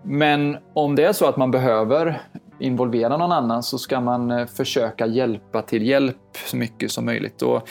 Men 0.04 0.58
om 0.74 0.96
det 0.96 1.04
är 1.04 1.14
så 1.14 1.26
att 1.26 1.38
man 1.38 1.52
behöver 1.52 2.22
involvera 2.60 3.18
någon 3.18 3.32
annan 3.32 3.64
så 3.64 3.78
ska 3.78 4.02
man 4.02 4.32
eh, 4.32 4.46
försöka 4.46 5.06
hjälpa 5.06 5.62
till 5.62 5.88
hjälp 5.88 6.18
så 6.46 6.58
mycket 6.58 6.92
som 6.92 7.06
möjligt. 7.06 7.42
Och 7.42 7.70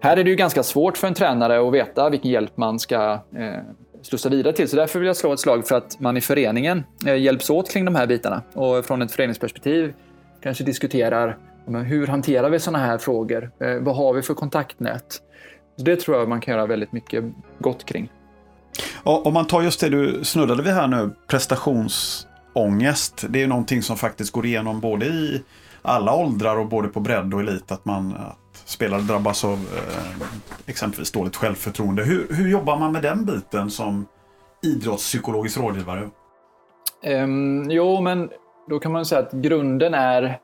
här 0.00 0.16
är 0.16 0.24
det 0.24 0.30
ju 0.30 0.36
ganska 0.36 0.62
svårt 0.62 0.96
för 0.96 1.08
en 1.08 1.14
tränare 1.14 1.68
att 1.68 1.74
veta 1.74 2.10
vilken 2.10 2.30
hjälp 2.30 2.56
man 2.56 2.78
ska 2.78 3.12
eh, 3.36 3.60
slussa 4.06 4.28
vidare 4.28 4.52
till. 4.52 4.68
Så 4.68 4.76
därför 4.76 4.98
vill 4.98 5.06
jag 5.06 5.16
slå 5.16 5.32
ett 5.32 5.40
slag 5.40 5.68
för 5.68 5.76
att 5.76 6.00
man 6.00 6.16
i 6.16 6.20
föreningen 6.20 6.84
eh, 7.06 7.16
hjälps 7.16 7.50
åt 7.50 7.70
kring 7.70 7.84
de 7.84 7.94
här 7.94 8.06
bitarna 8.06 8.42
och 8.54 8.84
från 8.84 9.02
ett 9.02 9.12
föreningsperspektiv 9.12 9.94
kanske 10.42 10.64
diskuterar 10.64 11.36
hur 11.84 12.06
hanterar 12.06 12.50
vi 12.50 12.60
sådana 12.60 12.78
här 12.86 12.98
frågor? 12.98 13.50
Eh, 13.60 13.74
vad 13.80 13.96
har 13.96 14.12
vi 14.12 14.22
för 14.22 14.34
kontaktnät? 14.34 15.22
Det 15.78 15.96
tror 15.96 16.18
jag 16.18 16.28
man 16.28 16.40
kan 16.40 16.54
göra 16.54 16.66
väldigt 16.66 16.92
mycket 16.92 17.24
gott 17.58 17.84
kring. 17.84 18.12
om 19.02 19.34
man 19.34 19.46
tar 19.46 19.62
just 19.62 19.80
det 19.80 19.88
du 19.88 20.24
snuddade 20.24 20.62
vid 20.62 20.72
här 20.72 20.86
nu, 20.86 21.10
prestationsångest. 21.26 23.24
Det 23.28 23.42
är 23.42 23.46
någonting 23.46 23.82
som 23.82 23.96
faktiskt 23.96 24.32
går 24.32 24.46
igenom 24.46 24.80
både 24.80 25.06
i 25.06 25.42
alla 25.82 26.14
åldrar 26.14 26.56
och 26.56 26.68
både 26.68 26.88
på 26.88 27.00
bredd 27.00 27.34
och 27.34 27.40
elit. 27.40 27.72
Att 27.72 27.84
man, 27.84 28.14
spelare 28.76 29.00
drabbas 29.00 29.44
av 29.44 29.52
eh, 29.52 30.26
exempelvis 30.66 31.12
dåligt 31.12 31.36
självförtroende. 31.36 32.04
Hur, 32.04 32.26
hur 32.30 32.48
jobbar 32.48 32.76
man 32.76 32.92
med 32.92 33.02
den 33.02 33.24
biten 33.24 33.70
som 33.70 34.06
idrottspsykologisk 34.62 35.58
rådgivare? 35.58 36.10
Um, 37.04 37.70
jo, 37.70 38.00
men 38.00 38.30
då 38.68 38.78
kan 38.78 38.92
man 38.92 39.06
säga 39.06 39.20
att 39.20 39.32
grunden 39.32 39.94
är, 39.94 40.38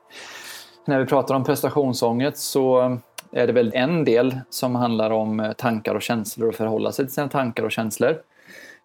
när 0.85 0.99
vi 0.99 1.05
pratar 1.05 1.35
om 1.35 1.43
prestationsångest 1.43 2.37
så 2.37 2.97
är 3.31 3.47
det 3.47 3.53
väl 3.53 3.71
en 3.75 4.05
del 4.05 4.39
som 4.49 4.75
handlar 4.75 5.11
om 5.11 5.39
eh, 5.39 5.51
tankar 5.51 5.95
och 5.95 6.01
känslor 6.01 6.49
och 6.49 6.55
förhålla 6.55 6.91
sig 6.91 7.05
till 7.05 7.13
sina 7.13 7.27
tankar 7.27 7.63
och 7.63 7.71
känslor. 7.71 8.17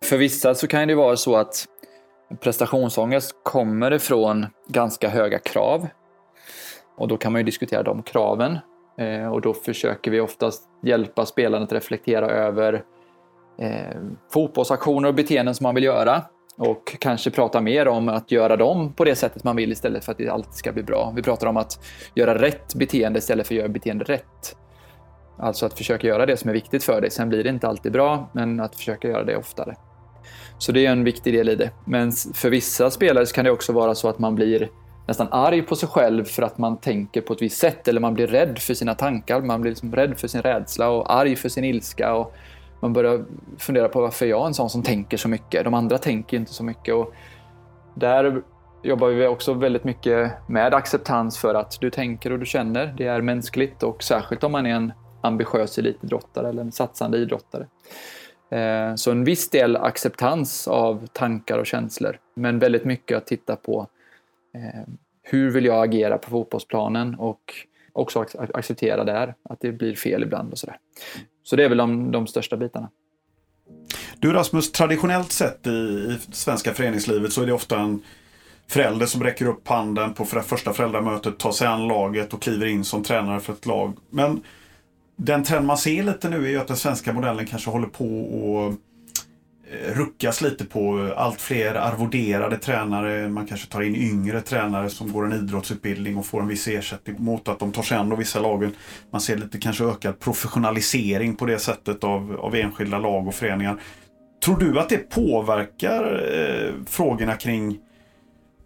För 0.04 0.16
vissa 0.16 0.54
så 0.54 0.66
kan 0.66 0.88
det 0.88 0.94
vara 0.94 1.16
så 1.16 1.36
att 1.36 1.66
prestationsångest 2.40 3.34
kommer 3.42 3.92
ifrån 3.92 4.46
ganska 4.68 5.08
höga 5.08 5.38
krav. 5.38 5.88
Och 6.96 7.08
då 7.08 7.16
kan 7.16 7.32
man 7.32 7.40
ju 7.40 7.44
diskutera 7.44 7.82
de 7.82 8.02
kraven. 8.02 8.58
Eh, 8.98 9.32
och 9.32 9.40
då 9.40 9.54
försöker 9.54 10.10
vi 10.10 10.20
oftast 10.20 10.62
hjälpa 10.82 11.26
spelaren 11.26 11.64
att 11.64 11.72
reflektera 11.72 12.30
över 12.30 12.82
eh, 13.58 14.00
fotbollsaktioner 14.32 15.08
och 15.08 15.14
beteenden 15.14 15.54
som 15.54 15.64
man 15.64 15.74
vill 15.74 15.84
göra. 15.84 16.22
Och 16.58 16.96
kanske 17.00 17.30
prata 17.30 17.60
mer 17.60 17.88
om 17.88 18.08
att 18.08 18.30
göra 18.30 18.56
dem 18.56 18.92
på 18.92 19.04
det 19.04 19.14
sättet 19.14 19.44
man 19.44 19.56
vill 19.56 19.72
istället 19.72 20.04
för 20.04 20.12
att 20.12 20.18
det 20.18 20.28
alltid 20.28 20.54
ska 20.54 20.72
bli 20.72 20.82
bra. 20.82 21.12
Vi 21.16 21.22
pratar 21.22 21.46
om 21.46 21.56
att 21.56 21.84
göra 22.14 22.42
rätt 22.42 22.74
beteende 22.74 23.18
istället 23.18 23.46
för 23.46 23.54
att 23.54 23.58
göra 23.58 23.68
beteende 23.68 24.04
rätt. 24.04 24.56
Alltså 25.38 25.66
att 25.66 25.78
försöka 25.78 26.06
göra 26.06 26.26
det 26.26 26.36
som 26.36 26.50
är 26.50 26.54
viktigt 26.54 26.84
för 26.84 27.00
dig. 27.00 27.10
Sen 27.10 27.28
blir 27.28 27.44
det 27.44 27.50
inte 27.50 27.68
alltid 27.68 27.92
bra, 27.92 28.30
men 28.32 28.60
att 28.60 28.76
försöka 28.76 29.08
göra 29.08 29.24
det 29.24 29.36
oftare. 29.36 29.74
Så 30.58 30.72
det 30.72 30.86
är 30.86 30.92
en 30.92 31.04
viktig 31.04 31.34
del 31.34 31.48
i 31.48 31.54
det. 31.54 31.70
Men 31.86 32.12
för 32.34 32.50
vissa 32.50 32.90
spelare 32.90 33.26
kan 33.26 33.44
det 33.44 33.50
också 33.50 33.72
vara 33.72 33.94
så 33.94 34.08
att 34.08 34.18
man 34.18 34.34
blir 34.34 34.68
nästan 35.08 35.28
arg 35.30 35.62
på 35.62 35.76
sig 35.76 35.88
själv 35.88 36.24
för 36.24 36.42
att 36.42 36.58
man 36.58 36.76
tänker 36.76 37.20
på 37.20 37.32
ett 37.32 37.42
visst 37.42 37.58
sätt 37.58 37.88
eller 37.88 38.00
man 38.00 38.14
blir 38.14 38.26
rädd 38.26 38.58
för 38.58 38.74
sina 38.74 38.94
tankar. 38.94 39.40
Man 39.40 39.60
blir 39.60 39.70
liksom 39.70 39.94
rädd 39.94 40.18
för 40.18 40.28
sin 40.28 40.42
rädsla 40.42 40.90
och 40.90 41.14
arg 41.14 41.36
för 41.36 41.48
sin 41.48 41.64
ilska. 41.64 42.14
Och 42.14 42.34
man 42.80 42.92
börjar 42.92 43.24
fundera 43.58 43.88
på 43.88 44.00
varför 44.00 44.26
jag 44.26 44.42
är 44.42 44.46
en 44.46 44.54
sån 44.54 44.70
som 44.70 44.82
tänker 44.82 45.16
så 45.16 45.28
mycket. 45.28 45.64
De 45.64 45.74
andra 45.74 45.98
tänker 45.98 46.36
inte 46.36 46.52
så 46.54 46.64
mycket. 46.64 46.94
Och 46.94 47.14
där 47.94 48.42
jobbar 48.82 49.08
vi 49.08 49.26
också 49.26 49.52
väldigt 49.52 49.84
mycket 49.84 50.32
med 50.48 50.74
acceptans 50.74 51.38
för 51.38 51.54
att 51.54 51.80
du 51.80 51.90
tänker 51.90 52.32
och 52.32 52.38
du 52.38 52.46
känner. 52.46 52.94
Det 52.96 53.06
är 53.06 53.20
mänskligt 53.20 53.82
och 53.82 54.02
särskilt 54.02 54.44
om 54.44 54.52
man 54.52 54.66
är 54.66 54.74
en 54.74 54.92
ambitiös 55.20 55.78
elitidrottare 55.78 56.48
eller 56.48 56.62
en 56.62 56.72
satsande 56.72 57.18
idrottare. 57.18 57.66
Eh, 58.50 58.94
så 58.94 59.10
en 59.10 59.24
viss 59.24 59.50
del 59.50 59.76
acceptans 59.76 60.68
av 60.68 61.06
tankar 61.12 61.58
och 61.58 61.66
känslor, 61.66 62.18
men 62.36 62.58
väldigt 62.58 62.84
mycket 62.84 63.16
att 63.16 63.26
titta 63.26 63.56
på 63.56 63.86
Eh, 64.58 64.82
hur 65.22 65.50
vill 65.50 65.64
jag 65.64 65.84
agera 65.84 66.18
på 66.18 66.30
fotbollsplanen 66.30 67.14
och 67.14 67.54
också 67.92 68.24
acceptera 68.54 69.04
där 69.04 69.34
att 69.44 69.60
det 69.60 69.72
blir 69.72 69.94
fel 69.94 70.22
ibland 70.22 70.52
och 70.52 70.58
sådär. 70.58 70.76
Så 71.42 71.56
det 71.56 71.64
är 71.64 71.68
väl 71.68 71.78
de, 71.78 72.10
de 72.10 72.26
största 72.26 72.56
bitarna. 72.56 72.90
Du 74.18 74.32
Rasmus, 74.32 74.72
traditionellt 74.72 75.32
sett 75.32 75.66
i, 75.66 75.70
i 75.70 76.18
svenska 76.32 76.74
föreningslivet 76.74 77.32
så 77.32 77.42
är 77.42 77.46
det 77.46 77.52
ofta 77.52 77.78
en 77.78 78.02
förälder 78.66 79.06
som 79.06 79.22
räcker 79.22 79.46
upp 79.46 79.68
handen 79.68 80.14
på 80.14 80.24
första 80.24 80.72
föräldramötet, 80.72 81.38
tar 81.38 81.52
sig 81.52 81.66
an 81.66 81.88
laget 81.88 82.34
och 82.34 82.42
kliver 82.42 82.66
in 82.66 82.84
som 82.84 83.02
tränare 83.02 83.40
för 83.40 83.52
ett 83.52 83.66
lag. 83.66 83.96
Men 84.10 84.42
den 85.16 85.44
trend 85.44 85.66
man 85.66 85.78
ser 85.78 86.02
lite 86.02 86.28
nu 86.28 86.46
är 86.46 86.50
ju 86.50 86.58
att 86.58 86.68
den 86.68 86.76
svenska 86.76 87.12
modellen 87.12 87.46
kanske 87.46 87.70
håller 87.70 87.88
på 87.88 88.04
att 88.68 88.80
Eh, 89.70 89.94
ruckas 89.94 90.40
lite 90.40 90.64
på 90.64 91.12
allt 91.16 91.40
fler 91.40 91.74
arvoderade 91.74 92.58
tränare. 92.58 93.28
Man 93.28 93.46
kanske 93.46 93.68
tar 93.68 93.82
in 93.82 93.96
yngre 93.96 94.40
tränare 94.40 94.90
som 94.90 95.12
går 95.12 95.26
en 95.26 95.32
idrottsutbildning 95.32 96.16
och 96.16 96.26
får 96.26 96.40
en 96.40 96.48
viss 96.48 96.68
ersättning 96.68 97.16
mot 97.18 97.48
att 97.48 97.58
de 97.58 97.72
tar 97.72 97.82
sig 97.82 97.98
an 97.98 98.16
vissa 98.18 98.40
lagen. 98.40 98.74
Man 99.10 99.20
ser 99.20 99.36
lite 99.36 99.58
kanske 99.58 99.84
ökad 99.84 100.20
professionalisering 100.20 101.36
på 101.36 101.46
det 101.46 101.58
sättet 101.58 102.04
av, 102.04 102.40
av 102.40 102.54
enskilda 102.54 102.98
lag 102.98 103.28
och 103.28 103.34
föreningar. 103.34 103.80
Tror 104.44 104.58
du 104.58 104.80
att 104.80 104.88
det 104.88 105.10
påverkar 105.10 106.30
eh, 106.34 106.72
frågorna 106.86 107.34
kring 107.34 107.78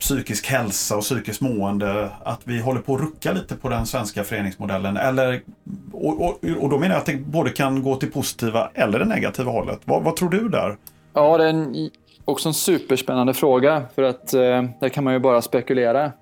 psykisk 0.01 0.47
hälsa 0.47 0.97
och 0.97 1.03
psykiskt 1.03 1.41
mående 1.41 2.11
att 2.25 2.41
vi 2.45 2.61
håller 2.61 2.81
på 2.81 2.95
att 2.95 3.01
rucka 3.01 3.33
lite 3.33 3.57
på 3.57 3.69
den 3.69 3.87
svenska 3.87 4.25
föreningsmodellen? 4.25 4.97
Eller, 4.97 5.43
och, 5.93 6.25
och, 6.25 6.45
och 6.61 6.71
då 6.71 6.79
menar 6.79 6.95
jag 6.95 7.01
att 7.01 7.07
det 7.07 7.17
både 7.17 7.51
kan 7.51 7.83
gå 7.83 7.97
till 7.97 8.13
positiva 8.13 8.71
eller 8.75 8.99
det 8.99 9.05
negativa 9.05 9.51
hållet. 9.51 9.81
Vad, 9.85 10.03
vad 10.03 10.17
tror 10.17 10.31
du 10.31 10.49
där? 10.49 10.77
Ja, 11.15 11.39
det 11.39 11.45
är 11.45 11.49
en, 11.49 11.91
också 12.25 12.49
en 12.49 12.55
superspännande 12.55 13.35
fråga 13.35 13.83
för 13.95 14.03
att 14.03 14.35
eh, 14.35 14.63
där 14.81 14.89
kan 14.89 15.05
man 15.05 15.13
ju 15.13 15.19
bara 15.19 15.43
spekulera. 15.43 16.13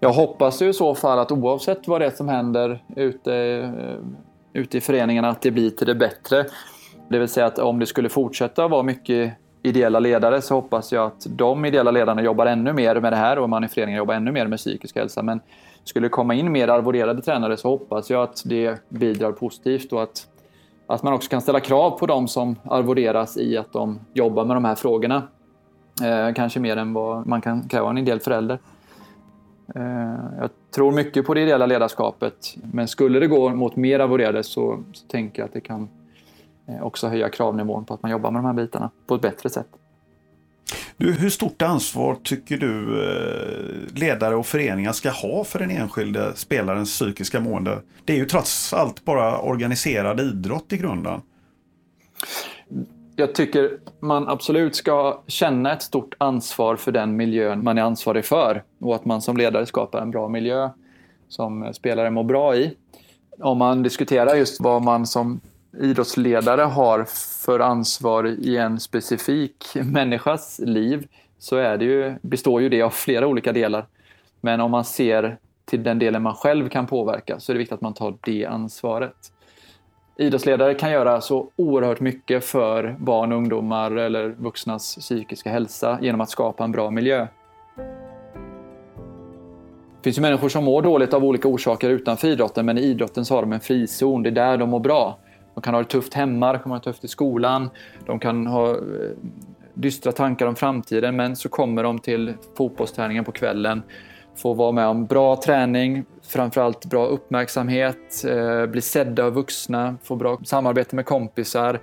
Jag 0.00 0.12
hoppas 0.12 0.62
ju 0.62 0.68
i 0.68 0.72
så 0.72 0.94
fall 0.94 1.18
att 1.18 1.32
oavsett 1.32 1.88
vad 1.88 2.00
det 2.00 2.06
är 2.06 2.10
som 2.10 2.28
händer 2.28 2.82
ute, 2.96 3.34
eh, 3.34 3.94
ute 4.52 4.78
i 4.78 4.80
föreningarna 4.80 5.28
att 5.28 5.42
det 5.42 5.50
blir 5.50 5.70
till 5.70 5.86
det 5.86 5.94
bättre. 5.94 6.44
Det 7.08 7.18
vill 7.18 7.28
säga 7.28 7.46
att 7.46 7.58
om 7.58 7.78
det 7.78 7.86
skulle 7.86 8.08
fortsätta 8.08 8.68
vara 8.68 8.82
mycket 8.82 9.32
ideella 9.62 10.00
ledare 10.00 10.42
så 10.42 10.54
hoppas 10.54 10.92
jag 10.92 11.06
att 11.06 11.26
de 11.28 11.64
ideella 11.64 11.90
ledarna 11.90 12.22
jobbar 12.22 12.46
ännu 12.46 12.72
mer 12.72 13.00
med 13.00 13.12
det 13.12 13.16
här 13.16 13.38
och 13.38 13.48
man 13.48 13.64
i 13.64 13.68
föreningen 13.68 13.98
jobbar 13.98 14.14
ännu 14.14 14.32
mer 14.32 14.46
med 14.46 14.58
psykisk 14.58 14.96
hälsa. 14.96 15.22
Men 15.22 15.40
skulle 15.84 16.06
det 16.06 16.10
komma 16.10 16.34
in 16.34 16.52
mer 16.52 16.68
arvoderade 16.68 17.22
tränare 17.22 17.56
så 17.56 17.68
hoppas 17.68 18.10
jag 18.10 18.22
att 18.22 18.42
det 18.44 18.88
bidrar 18.88 19.32
positivt 19.32 19.92
och 19.92 20.02
att 20.02 20.26
att 20.88 21.02
man 21.02 21.12
också 21.12 21.30
kan 21.30 21.40
ställa 21.40 21.60
krav 21.60 21.98
på 21.98 22.06
de 22.06 22.28
som 22.28 22.56
arvoderas 22.64 23.36
i 23.36 23.56
att 23.56 23.72
de 23.72 24.00
jobbar 24.12 24.44
med 24.44 24.56
de 24.56 24.64
här 24.64 24.74
frågorna. 24.74 25.22
Eh, 26.02 26.34
kanske 26.34 26.60
mer 26.60 26.76
än 26.76 26.92
vad 26.92 27.26
man 27.26 27.40
kan 27.40 27.68
kräva 27.68 27.84
av 27.84 27.90
en 27.90 27.98
ideell 27.98 28.20
förälder. 28.20 28.58
Eh, 29.74 30.14
jag 30.40 30.50
tror 30.74 30.92
mycket 30.92 31.26
på 31.26 31.34
det 31.34 31.40
ideella 31.40 31.66
ledarskapet, 31.66 32.54
men 32.72 32.88
skulle 32.88 33.20
det 33.20 33.26
gå 33.26 33.48
mot 33.48 33.76
mer 33.76 34.00
arvoderade 34.00 34.42
så, 34.42 34.82
så 34.92 35.06
tänker 35.06 35.42
jag 35.42 35.46
att 35.46 35.52
det 35.52 35.60
kan 35.60 35.88
eh, 36.66 36.82
också 36.82 37.08
höja 37.08 37.28
kravnivån 37.28 37.84
på 37.84 37.94
att 37.94 38.02
man 38.02 38.10
jobbar 38.10 38.30
med 38.30 38.42
de 38.42 38.46
här 38.46 38.54
bitarna 38.54 38.90
på 39.06 39.14
ett 39.14 39.22
bättre 39.22 39.48
sätt. 39.48 39.68
Du, 41.00 41.12
hur 41.12 41.30
stort 41.30 41.62
ansvar 41.62 42.16
tycker 42.22 42.58
du 42.58 43.02
eh, 43.02 43.98
ledare 44.00 44.36
och 44.36 44.46
föreningar 44.46 44.92
ska 44.92 45.10
ha 45.10 45.44
för 45.44 45.58
den 45.58 45.70
enskilde 45.70 46.36
spelarens 46.36 46.90
psykiska 46.90 47.40
mående? 47.40 47.78
Det 48.04 48.12
är 48.12 48.16
ju 48.16 48.24
trots 48.24 48.72
allt 48.72 49.04
bara 49.04 49.40
organiserad 49.40 50.20
idrott 50.20 50.72
i 50.72 50.76
grunden. 50.76 51.20
Jag 53.16 53.34
tycker 53.34 53.70
man 54.00 54.28
absolut 54.28 54.76
ska 54.76 55.22
känna 55.26 55.72
ett 55.72 55.82
stort 55.82 56.14
ansvar 56.18 56.76
för 56.76 56.92
den 56.92 57.16
miljön 57.16 57.64
man 57.64 57.78
är 57.78 57.82
ansvarig 57.82 58.24
för 58.24 58.62
och 58.80 58.94
att 58.94 59.04
man 59.04 59.22
som 59.22 59.36
ledare 59.36 59.66
skapar 59.66 60.00
en 60.00 60.10
bra 60.10 60.28
miljö 60.28 60.70
som 61.28 61.74
spelare 61.74 62.10
mår 62.10 62.24
bra 62.24 62.56
i. 62.56 62.74
Om 63.40 63.58
man 63.58 63.82
diskuterar 63.82 64.34
just 64.34 64.60
vad 64.60 64.82
man 64.82 65.06
som 65.06 65.40
idrottsledare 65.80 66.62
har 66.62 67.04
för 67.44 67.60
ansvar 67.60 68.26
i 68.26 68.56
en 68.56 68.80
specifik 68.80 69.66
människas 69.74 70.60
liv 70.64 71.08
så 71.38 71.56
är 71.56 71.78
det 71.78 71.84
ju, 71.84 72.14
består 72.22 72.62
ju 72.62 72.68
det 72.68 72.82
av 72.82 72.90
flera 72.90 73.26
olika 73.26 73.52
delar. 73.52 73.86
Men 74.40 74.60
om 74.60 74.70
man 74.70 74.84
ser 74.84 75.38
till 75.64 75.82
den 75.82 75.98
delen 75.98 76.22
man 76.22 76.34
själv 76.34 76.68
kan 76.68 76.86
påverka 76.86 77.40
så 77.40 77.52
är 77.52 77.54
det 77.54 77.58
viktigt 77.58 77.74
att 77.74 77.80
man 77.80 77.94
tar 77.94 78.14
det 78.20 78.46
ansvaret. 78.46 79.32
Idrottsledare 80.16 80.74
kan 80.74 80.90
göra 80.90 81.20
så 81.20 81.50
oerhört 81.56 82.00
mycket 82.00 82.44
för 82.44 82.96
barn 82.98 83.32
och 83.32 83.38
ungdomar 83.38 83.90
eller 83.90 84.28
vuxnas 84.28 84.96
psykiska 84.96 85.50
hälsa 85.50 85.98
genom 86.02 86.20
att 86.20 86.30
skapa 86.30 86.64
en 86.64 86.72
bra 86.72 86.90
miljö. 86.90 87.26
Det 89.96 90.04
finns 90.04 90.18
ju 90.18 90.22
människor 90.22 90.48
som 90.48 90.64
mår 90.64 90.82
dåligt 90.82 91.14
av 91.14 91.24
olika 91.24 91.48
orsaker 91.48 91.90
utanför 91.90 92.28
idrotten 92.28 92.66
men 92.66 92.78
i 92.78 92.82
idrotten 92.82 93.24
så 93.24 93.34
har 93.34 93.42
de 93.42 93.52
en 93.52 93.60
frizon, 93.60 94.22
det 94.22 94.28
är 94.28 94.30
där 94.30 94.56
de 94.56 94.70
mår 94.70 94.80
bra. 94.80 95.18
De 95.58 95.62
kan 95.62 95.74
ha 95.74 95.82
det 95.82 95.88
tufft 95.88 96.14
hemma, 96.14 96.52
de 96.52 96.58
kan 96.58 96.70
ha 96.72 96.78
det 96.78 96.84
tufft 96.84 97.04
i 97.04 97.08
skolan, 97.08 97.70
de 98.06 98.18
kan 98.18 98.46
ha 98.46 98.70
eh, 98.70 98.76
dystra 99.74 100.12
tankar 100.12 100.46
om 100.46 100.56
framtiden 100.56 101.16
men 101.16 101.36
så 101.36 101.48
kommer 101.48 101.82
de 101.82 101.98
till 101.98 102.34
fotbollsträningen 102.56 103.24
på 103.24 103.32
kvällen, 103.32 103.82
får 104.36 104.54
vara 104.54 104.72
med 104.72 104.86
om 104.86 105.06
bra 105.06 105.36
träning, 105.36 106.04
framförallt 106.22 106.84
bra 106.84 107.06
uppmärksamhet, 107.06 108.24
eh, 108.28 108.66
bli 108.66 108.80
sedda 108.80 109.24
av 109.24 109.32
vuxna, 109.32 109.96
få 110.02 110.16
bra 110.16 110.38
samarbete 110.44 110.96
med 110.96 111.06
kompisar. 111.06 111.80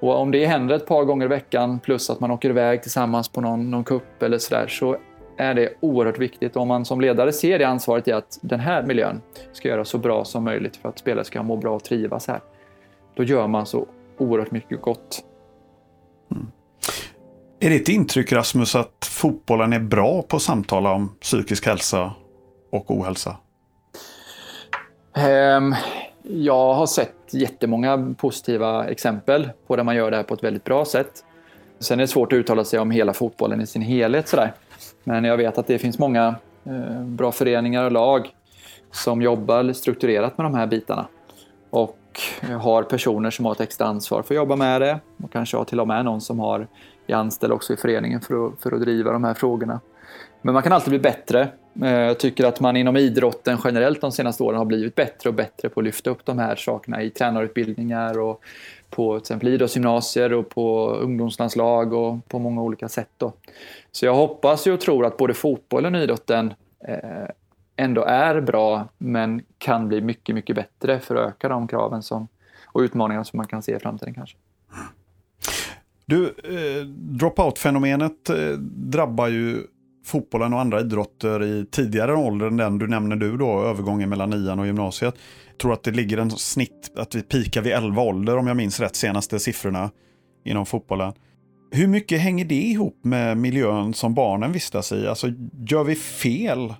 Och 0.00 0.18
om 0.18 0.30
det 0.30 0.46
händer 0.46 0.74
ett 0.74 0.86
par 0.86 1.04
gånger 1.04 1.26
i 1.26 1.28
veckan 1.28 1.80
plus 1.80 2.10
att 2.10 2.20
man 2.20 2.30
åker 2.30 2.50
iväg 2.50 2.82
tillsammans 2.82 3.28
på 3.28 3.40
någon, 3.40 3.70
någon 3.70 3.84
kupp 3.84 4.22
eller 4.22 4.38
sådär 4.38 4.66
så 4.68 4.96
är 5.36 5.54
det 5.54 5.72
oerhört 5.80 6.18
viktigt. 6.18 6.56
Om 6.56 6.68
man 6.68 6.84
som 6.84 7.00
ledare 7.00 7.32
ser 7.32 7.58
det 7.58 7.64
ansvaret 7.64 8.08
i 8.08 8.12
att 8.12 8.38
den 8.42 8.60
här 8.60 8.82
miljön 8.82 9.20
ska 9.52 9.68
göra 9.68 9.84
så 9.84 9.98
bra 9.98 10.24
som 10.24 10.44
möjligt 10.44 10.76
för 10.76 10.88
att 10.88 10.98
spelare 10.98 11.24
ska 11.24 11.42
må 11.42 11.56
bra 11.56 11.74
och 11.74 11.84
trivas 11.84 12.28
här 12.28 12.40
då 13.20 13.24
gör 13.24 13.46
man 13.46 13.66
så 13.66 13.86
oerhört 14.18 14.50
mycket 14.50 14.82
gott. 14.82 15.24
Mm. 16.32 16.46
Är 17.60 17.70
ditt 17.70 17.88
intryck 17.88 18.32
Rasmus 18.32 18.74
att 18.74 19.04
fotbollen 19.04 19.72
är 19.72 19.80
bra 19.80 20.22
på 20.22 20.36
att 20.36 20.42
samtala 20.42 20.92
om 20.92 21.16
psykisk 21.20 21.66
hälsa 21.66 22.12
och 22.70 22.90
ohälsa? 22.90 23.36
Um, 25.56 25.74
jag 26.22 26.74
har 26.74 26.86
sett 26.86 27.14
jättemånga 27.30 28.14
positiva 28.18 28.84
exempel 28.84 29.50
på 29.66 29.76
där 29.76 29.84
man 29.84 29.96
gör 29.96 30.10
det 30.10 30.16
här 30.16 30.24
på 30.24 30.34
ett 30.34 30.44
väldigt 30.44 30.64
bra 30.64 30.84
sätt. 30.84 31.24
Sen 31.78 31.98
är 31.98 32.02
det 32.02 32.08
svårt 32.08 32.32
att 32.32 32.36
uttala 32.36 32.64
sig 32.64 32.78
om 32.78 32.90
hela 32.90 33.12
fotbollen 33.12 33.60
i 33.60 33.66
sin 33.66 33.82
helhet 33.82 34.28
sådär. 34.28 34.52
Men 35.04 35.24
jag 35.24 35.36
vet 35.36 35.58
att 35.58 35.66
det 35.66 35.78
finns 35.78 35.98
många 35.98 36.34
eh, 36.64 37.02
bra 37.02 37.32
föreningar 37.32 37.84
och 37.84 37.92
lag 37.92 38.28
som 38.90 39.22
jobbar 39.22 39.72
strukturerat 39.72 40.38
med 40.38 40.44
de 40.44 40.54
här 40.54 40.66
bitarna. 40.66 41.06
Och 41.70 41.96
har 42.60 42.82
personer 42.82 43.30
som 43.30 43.44
har 43.44 43.52
ett 43.52 43.60
extra 43.60 43.86
ansvar 43.86 44.22
för 44.22 44.34
att 44.34 44.36
jobba 44.36 44.56
med 44.56 44.80
det 44.80 45.00
och 45.22 45.32
kanske 45.32 45.56
har 45.56 45.64
till 45.64 45.80
och 45.80 45.88
med 45.88 46.04
någon 46.04 46.20
som 46.20 46.40
har 46.40 46.66
är 47.06 47.14
anställd 47.14 47.52
också 47.52 47.72
i 47.72 47.76
föreningen 47.76 48.20
för 48.20 48.46
att, 48.46 48.62
för 48.62 48.72
att 48.72 48.80
driva 48.80 49.12
de 49.12 49.24
här 49.24 49.34
frågorna. 49.34 49.80
Men 50.42 50.54
man 50.54 50.62
kan 50.62 50.72
alltid 50.72 50.90
bli 50.90 50.98
bättre. 50.98 51.48
Eh, 51.82 51.90
jag 51.90 52.18
tycker 52.18 52.44
att 52.44 52.60
man 52.60 52.76
inom 52.76 52.96
idrotten 52.96 53.58
generellt 53.64 54.00
de 54.00 54.12
senaste 54.12 54.42
åren 54.42 54.58
har 54.58 54.64
blivit 54.64 54.94
bättre 54.94 55.28
och 55.28 55.34
bättre 55.34 55.68
på 55.68 55.80
att 55.80 55.84
lyfta 55.84 56.10
upp 56.10 56.24
de 56.24 56.38
här 56.38 56.56
sakerna 56.56 57.02
i 57.02 57.10
tränarutbildningar 57.10 58.18
och 58.18 58.42
på 58.90 59.12
till 59.12 59.22
exempel 59.22 59.48
idrottsgymnasier 59.48 60.32
och 60.32 60.48
på 60.48 60.90
ungdomslandslag 60.90 61.92
och 61.92 62.28
på 62.28 62.38
många 62.38 62.62
olika 62.62 62.88
sätt. 62.88 63.10
Då. 63.16 63.32
Så 63.92 64.06
jag 64.06 64.14
hoppas 64.14 64.66
och 64.66 64.80
tror 64.80 65.06
att 65.06 65.16
både 65.16 65.34
fotbollen 65.34 65.94
och 65.94 66.00
idrotten 66.00 66.54
eh, 66.88 67.30
ändå 67.80 68.04
är 68.04 68.40
bra 68.40 68.88
men 68.98 69.42
kan 69.58 69.88
bli 69.88 70.00
mycket, 70.00 70.34
mycket 70.34 70.56
bättre 70.56 71.00
för 71.00 71.16
att 71.16 71.28
öka 71.28 71.48
de 71.48 71.68
kraven 71.68 72.02
som, 72.02 72.28
och 72.66 72.80
utmaningarna 72.80 73.24
som 73.24 73.36
man 73.36 73.46
kan 73.46 73.62
se 73.62 73.76
i 73.76 73.78
framtiden 73.78 74.14
kanske. 74.14 74.36
Du, 76.06 76.26
eh, 76.26 76.86
dropout-fenomenet 76.86 78.30
eh, 78.30 78.58
drabbar 78.58 79.28
ju 79.28 79.62
fotbollen 80.04 80.52
och 80.52 80.60
andra 80.60 80.80
idrotter 80.80 81.42
i 81.42 81.66
tidigare 81.70 82.14
ålder 82.14 82.46
än 82.46 82.56
den 82.56 82.78
du 82.78 82.88
nämner 82.88 83.16
du 83.16 83.36
då, 83.36 83.62
övergången 83.62 84.08
mellan 84.08 84.30
nian 84.30 84.58
och 84.58 84.66
gymnasiet. 84.66 85.14
Jag 85.46 85.58
tror 85.58 85.72
att 85.72 85.82
det 85.82 85.90
ligger 85.90 86.18
en 86.18 86.30
snitt, 86.30 86.92
att 86.96 87.14
vi 87.14 87.22
pikar 87.22 87.62
vid 87.62 87.72
11 87.72 88.02
ålder 88.02 88.36
om 88.36 88.46
jag 88.46 88.56
minns 88.56 88.80
rätt, 88.80 88.96
senaste 88.96 89.38
siffrorna 89.38 89.90
inom 90.44 90.66
fotbollen. 90.66 91.12
Hur 91.70 91.86
mycket 91.86 92.20
hänger 92.20 92.44
det 92.44 92.62
ihop 92.62 92.98
med 93.02 93.36
miljön 93.36 93.94
som 93.94 94.14
barnen 94.14 94.52
vistas 94.52 94.92
i? 94.92 95.06
Alltså, 95.06 95.28
gör 95.66 95.84
vi 95.84 95.94
fel 95.94 96.74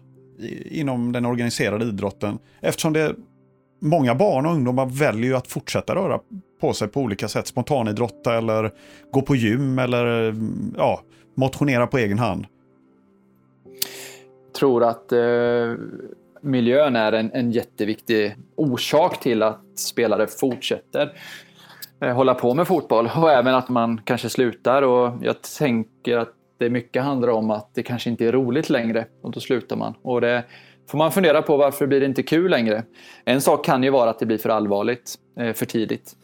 inom 0.70 1.12
den 1.12 1.26
organiserade 1.26 1.85
idrotten. 1.85 2.38
Eftersom 2.61 2.92
det 2.92 3.14
många 3.81 4.14
barn 4.14 4.46
och 4.46 4.53
ungdomar 4.53 4.87
väljer 4.87 5.35
att 5.35 5.46
fortsätta 5.46 5.94
röra 5.94 6.20
på 6.61 6.72
sig 6.72 6.88
på 6.88 7.00
olika 7.00 7.29
sätt. 7.29 7.46
Spontanidrotta 7.46 8.38
eller 8.38 8.70
gå 9.11 9.22
på 9.22 9.37
gym 9.37 9.79
eller 9.79 10.35
ja, 10.76 11.00
motionera 11.35 11.87
på 11.87 11.98
egen 11.98 12.18
hand. 12.18 12.46
Jag 14.46 14.55
tror 14.55 14.85
att 14.85 15.12
eh, 15.12 15.74
miljön 16.40 16.96
är 16.96 17.12
en, 17.12 17.31
en 17.33 17.50
jätteviktig 17.50 18.37
orsak 18.57 19.20
till 19.20 19.42
att 19.42 19.61
spelare 19.74 20.26
fortsätter 20.26 21.12
eh, 22.00 22.14
hålla 22.14 22.35
på 22.35 22.55
med 22.55 22.66
fotboll 22.66 23.11
och 23.16 23.31
även 23.31 23.55
att 23.55 23.68
man 23.68 24.00
kanske 24.05 24.29
slutar. 24.29 24.83
Och 24.83 25.12
jag 25.22 25.42
tänker 25.42 26.18
att 26.18 26.35
det 26.61 26.70
mycket 26.70 27.03
handlar 27.03 27.29
om 27.29 27.51
att 27.51 27.75
det 27.75 27.83
kanske 27.83 28.11
inte 28.11 28.27
är 28.27 28.33
roligt 28.33 28.70
längre 28.70 29.07
och 29.23 29.31
då 29.31 29.40
slutar 29.40 29.77
man. 29.77 29.94
Och 30.03 30.20
det 30.20 30.44
får 30.90 30.99
man 30.99 31.12
fundera 31.12 31.42
på 31.42 31.57
varför 31.57 31.87
blir 31.87 32.01
det 32.01 32.07
inte 32.07 32.23
kul 32.23 32.51
längre. 32.51 32.85
En 33.25 33.40
sak 33.40 33.64
kan 33.64 33.83
ju 33.83 33.90
vara 33.90 34.11
att 34.11 34.18
det 34.18 34.27
blir 34.27 34.38
för 34.38 34.49
allvarligt 34.49 35.14
eh, 35.38 35.53
för 35.53 35.66
tidigt. 35.66 36.16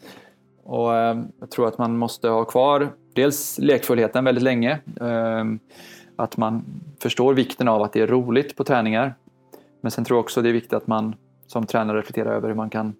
Och 0.63 0.95
eh, 0.95 1.17
jag 1.39 1.51
tror 1.51 1.67
att 1.67 1.77
man 1.77 1.97
måste 1.97 2.29
ha 2.29 2.45
kvar 2.45 2.89
dels 3.13 3.59
lekfullheten 3.59 4.25
väldigt 4.25 4.43
länge. 4.43 4.79
Eh, 5.01 5.45
att 6.15 6.37
man 6.37 6.65
förstår 6.99 7.33
vikten 7.33 7.67
av 7.67 7.81
att 7.81 7.93
det 7.93 8.01
är 8.01 8.07
roligt 8.07 8.55
på 8.55 8.63
träningar. 8.63 9.15
Men 9.81 9.91
sen 9.91 10.05
tror 10.05 10.17
jag 10.17 10.23
också 10.23 10.41
det 10.41 10.49
är 10.49 10.53
viktigt 10.53 10.73
att 10.73 10.87
man 10.87 11.15
som 11.47 11.65
tränare 11.65 11.97
reflekterar 11.97 12.35
över 12.35 12.47
hur 12.47 12.55
man 12.55 12.69
kan 12.69 12.95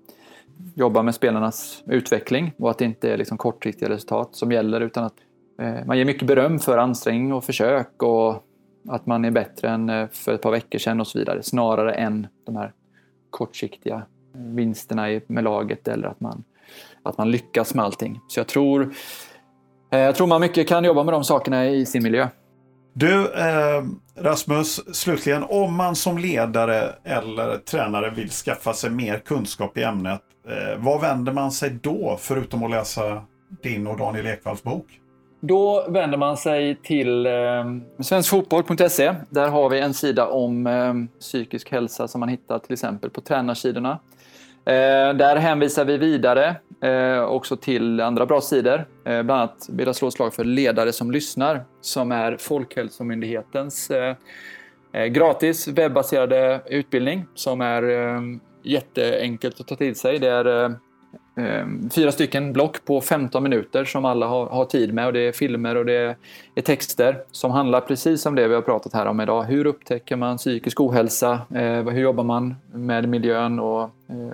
jobba 0.75 1.01
med 1.01 1.15
spelarnas 1.15 1.83
utveckling 1.87 2.53
och 2.57 2.71
att 2.71 2.77
det 2.77 2.85
inte 2.85 3.13
är 3.13 3.17
liksom 3.17 3.37
kortsiktiga 3.37 3.89
resultat 3.89 4.35
som 4.35 4.51
gäller 4.51 4.81
utan 4.81 5.03
att 5.03 5.13
Eh, 5.59 5.85
man 5.85 5.97
ger 5.97 6.05
mycket 6.05 6.27
beröm 6.27 6.59
för 6.59 6.77
ansträngning 6.77 7.33
och 7.33 7.43
försök 7.43 8.03
och 8.03 8.43
att 8.89 9.05
man 9.05 9.25
är 9.25 9.31
bättre 9.31 9.69
än 9.69 9.89
eh, 9.89 10.07
för 10.11 10.33
ett 10.33 10.41
par 10.41 10.51
veckor 10.51 10.79
sedan 10.79 10.99
och 10.99 11.07
så 11.07 11.19
vidare. 11.19 11.43
Snarare 11.43 11.93
än 11.93 12.27
de 12.45 12.55
här 12.55 12.73
kortsiktiga 13.29 14.05
vinsterna 14.33 15.21
med 15.27 15.43
laget 15.43 15.87
eller 15.87 16.07
att 16.07 16.19
man, 16.19 16.43
att 17.03 17.17
man 17.17 17.31
lyckas 17.31 17.73
med 17.73 17.85
allting. 17.85 18.19
Så 18.27 18.39
jag 18.39 18.47
tror, 18.47 18.93
eh, 19.91 19.99
jag 19.99 20.15
tror 20.15 20.27
man 20.27 20.41
mycket 20.41 20.67
kan 20.67 20.83
jobba 20.83 21.03
med 21.03 21.13
de 21.13 21.23
sakerna 21.23 21.67
i 21.67 21.85
sin 21.85 22.03
miljö. 22.03 22.27
Du, 22.93 23.33
eh, 23.33 23.83
Rasmus, 24.15 24.95
slutligen, 24.95 25.43
om 25.43 25.75
man 25.75 25.95
som 25.95 26.17
ledare 26.17 26.95
eller 27.03 27.57
tränare 27.57 28.09
vill 28.09 28.29
skaffa 28.29 28.73
sig 28.73 28.89
mer 28.89 29.19
kunskap 29.19 29.77
i 29.77 29.83
ämnet, 29.83 30.21
eh, 30.47 30.83
vad 30.83 31.01
vänder 31.01 31.33
man 31.33 31.51
sig 31.51 31.69
då 31.81 32.17
förutom 32.19 32.63
att 32.63 32.71
läsa 32.71 33.21
din 33.63 33.87
och 33.87 33.97
Daniel 33.97 34.27
Ekvalls 34.27 34.63
bok? 34.63 34.99
Då 35.39 35.85
vänder 35.89 36.17
man 36.17 36.37
sig 36.37 36.75
till 36.75 37.25
eh, 37.25 37.31
svenskfotboll.se. 37.99 39.15
Där 39.29 39.47
har 39.47 39.69
vi 39.69 39.79
en 39.79 39.93
sida 39.93 40.27
om 40.27 40.67
eh, 40.67 41.19
psykisk 41.19 41.71
hälsa 41.71 42.07
som 42.07 42.19
man 42.19 42.29
hittar 42.29 42.59
till 42.59 42.73
exempel 42.73 43.09
på 43.09 43.21
tränarsidorna. 43.21 43.99
Eh, 44.65 45.13
där 45.13 45.35
hänvisar 45.35 45.85
vi 45.85 45.97
vidare 45.97 46.55
eh, 46.81 47.23
också 47.23 47.57
till 47.57 48.01
andra 48.01 48.25
bra 48.25 48.41
sidor. 48.41 48.85
Eh, 49.05 49.23
bland 49.23 49.31
annat 49.31 49.67
vill 49.69 49.85
jag 49.85 49.95
slå 49.95 50.07
ett 50.07 50.13
slag 50.13 50.33
för 50.33 50.43
Ledare 50.43 50.93
som 50.93 51.11
lyssnar 51.11 51.65
som 51.81 52.11
är 52.11 52.37
Folkhälsomyndighetens 52.37 53.91
eh, 53.91 54.15
eh 54.93 55.05
gratis 55.05 55.67
webbaserade 55.67 56.61
utbildning 56.65 57.25
som 57.35 57.61
är 57.61 57.83
eh, 57.83 58.21
jätteenkelt 58.63 59.59
att 59.59 59.67
ta 59.67 59.75
till 59.75 59.95
sig. 59.95 60.19
Det 60.19 60.29
är 60.29 60.63
eh, 60.63 60.69
fyra 61.95 62.11
stycken 62.11 62.53
block 62.53 62.85
på 62.85 63.01
15 63.01 63.43
minuter 63.43 63.85
som 63.85 64.05
alla 64.05 64.27
har, 64.27 64.45
har, 64.45 64.65
tid 64.65 64.93
med 64.93 65.07
och 65.07 65.13
det 65.13 65.19
är 65.19 65.31
filmer 65.31 65.75
och 65.75 65.85
det 65.85 66.15
är 66.55 66.61
texter 66.61 67.23
som 67.31 67.51
handlar 67.51 67.81
precis 67.81 68.25
om 68.25 68.35
det 68.35 68.47
vi 68.47 68.55
har 68.55 68.61
pratat 68.61 68.93
här 68.93 69.05
om 69.05 69.21
idag. 69.21 69.43
Hur 69.43 69.65
upptäcker 69.65 70.15
man 70.15 70.37
psykisk 70.37 70.81
ohälsa? 70.81 71.41
Eh, 71.55 71.83
hur 71.83 71.99
jobbar 71.99 72.23
man 72.23 72.55
med 72.73 73.09
miljön 73.09 73.59
och 73.59 73.81
eh, 73.81 73.89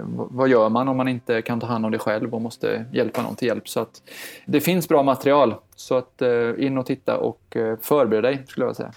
vad 0.08 0.50
gör 0.50 0.70
man 0.70 0.88
om 0.88 0.98
man 0.98 1.08
inte 1.08 1.42
kan 1.42 1.60
ta 1.60 1.68
hand 1.68 1.86
om 1.86 1.92
det 1.92 2.00
själv 2.00 2.34
och 2.34 2.42
måste 2.42 2.86
hjälpa 2.94 3.22
någon 3.22 3.36
till 3.36 3.48
hjälp? 3.48 3.70
Så 3.70 3.80
att 3.80 4.02
det 4.46 4.62
finns 4.62 4.88
bra 4.88 5.04
material 5.04 5.56
så 5.76 5.98
att 5.98 6.22
eh, 6.22 6.30
in 6.58 6.78
och 6.78 6.86
titta 6.86 7.18
och 7.18 7.56
eh, 7.56 7.78
förbered 7.82 8.24
dig 8.24 8.44
skulle 8.48 8.66
jag 8.66 8.76
säga. 8.76 8.92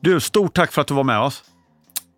Du, 0.00 0.20
stort 0.20 0.54
tack 0.54 0.72
för 0.72 0.80
att 0.80 0.86
du 0.86 0.94
var 0.94 1.04
med 1.04 1.20
oss. 1.20 1.44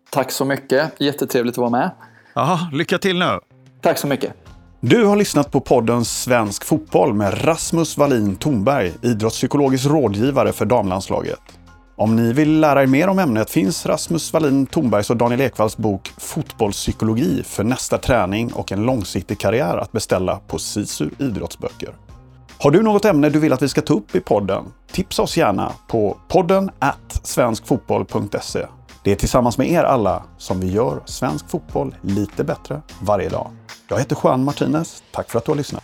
Tack 0.09 0.31
så 0.31 0.45
mycket. 0.45 0.93
Jättetrevligt 0.97 1.53
att 1.53 1.57
vara 1.57 1.69
med. 1.69 1.91
Aha, 2.33 2.69
lycka 2.71 2.97
till 2.97 3.19
nu. 3.19 3.39
Tack 3.81 3.97
så 3.97 4.07
mycket. 4.07 4.46
Du 4.89 5.05
har 5.05 5.15
lyssnat 5.15 5.51
på 5.51 5.59
podden 5.59 6.05
Svensk 6.05 6.65
Fotboll 6.65 7.13
med 7.13 7.45
Rasmus 7.47 7.97
Wallin 7.97 8.35
Thornberg, 8.35 8.93
idrottspsykologisk 9.01 9.85
rådgivare 9.85 10.53
för 10.53 10.65
damlandslaget. 10.65 11.39
Om 11.95 12.15
ni 12.15 12.33
vill 12.33 12.59
lära 12.59 12.83
er 12.83 12.87
mer 12.87 13.07
om 13.07 13.19
ämnet 13.19 13.49
finns 13.49 13.85
Rasmus 13.85 14.33
Wallin 14.33 14.65
Thornbergs 14.65 15.09
och 15.09 15.17
Daniel 15.17 15.41
Ekvalls 15.41 15.77
bok 15.77 16.11
Fotbollspsykologi 16.17 17.43
för 17.43 17.63
nästa 17.63 17.97
träning 17.97 18.53
och 18.53 18.71
en 18.71 18.83
långsiktig 18.83 19.39
karriär 19.39 19.77
att 19.77 19.91
beställa 19.91 20.39
på 20.47 20.59
Sisu 20.59 21.09
idrottsböcker. 21.19 21.89
Har 22.59 22.71
du 22.71 22.83
något 22.83 23.05
ämne 23.05 23.29
du 23.29 23.39
vill 23.39 23.53
att 23.53 23.61
vi 23.61 23.69
ska 23.69 23.81
ta 23.81 23.93
upp 23.93 24.15
i 24.15 24.19
podden? 24.19 24.63
Tipsa 24.91 25.21
oss 25.21 25.37
gärna 25.37 25.71
på 25.87 26.17
podden 26.27 26.71
svenskfotboll.se. 27.23 28.65
Det 29.03 29.11
är 29.11 29.15
tillsammans 29.15 29.57
med 29.57 29.71
er 29.71 29.83
alla 29.83 30.23
som 30.37 30.59
vi 30.59 30.71
gör 30.71 31.01
svensk 31.05 31.49
fotboll 31.49 31.95
lite 32.01 32.43
bättre 32.43 32.81
varje 33.01 33.29
dag. 33.29 33.51
Jag 33.89 33.99
heter 33.99 34.17
Juan 34.23 34.43
Martinez. 34.43 35.03
Tack 35.11 35.29
för 35.29 35.37
att 35.39 35.45
du 35.45 35.51
har 35.51 35.57
lyssnat. 35.57 35.83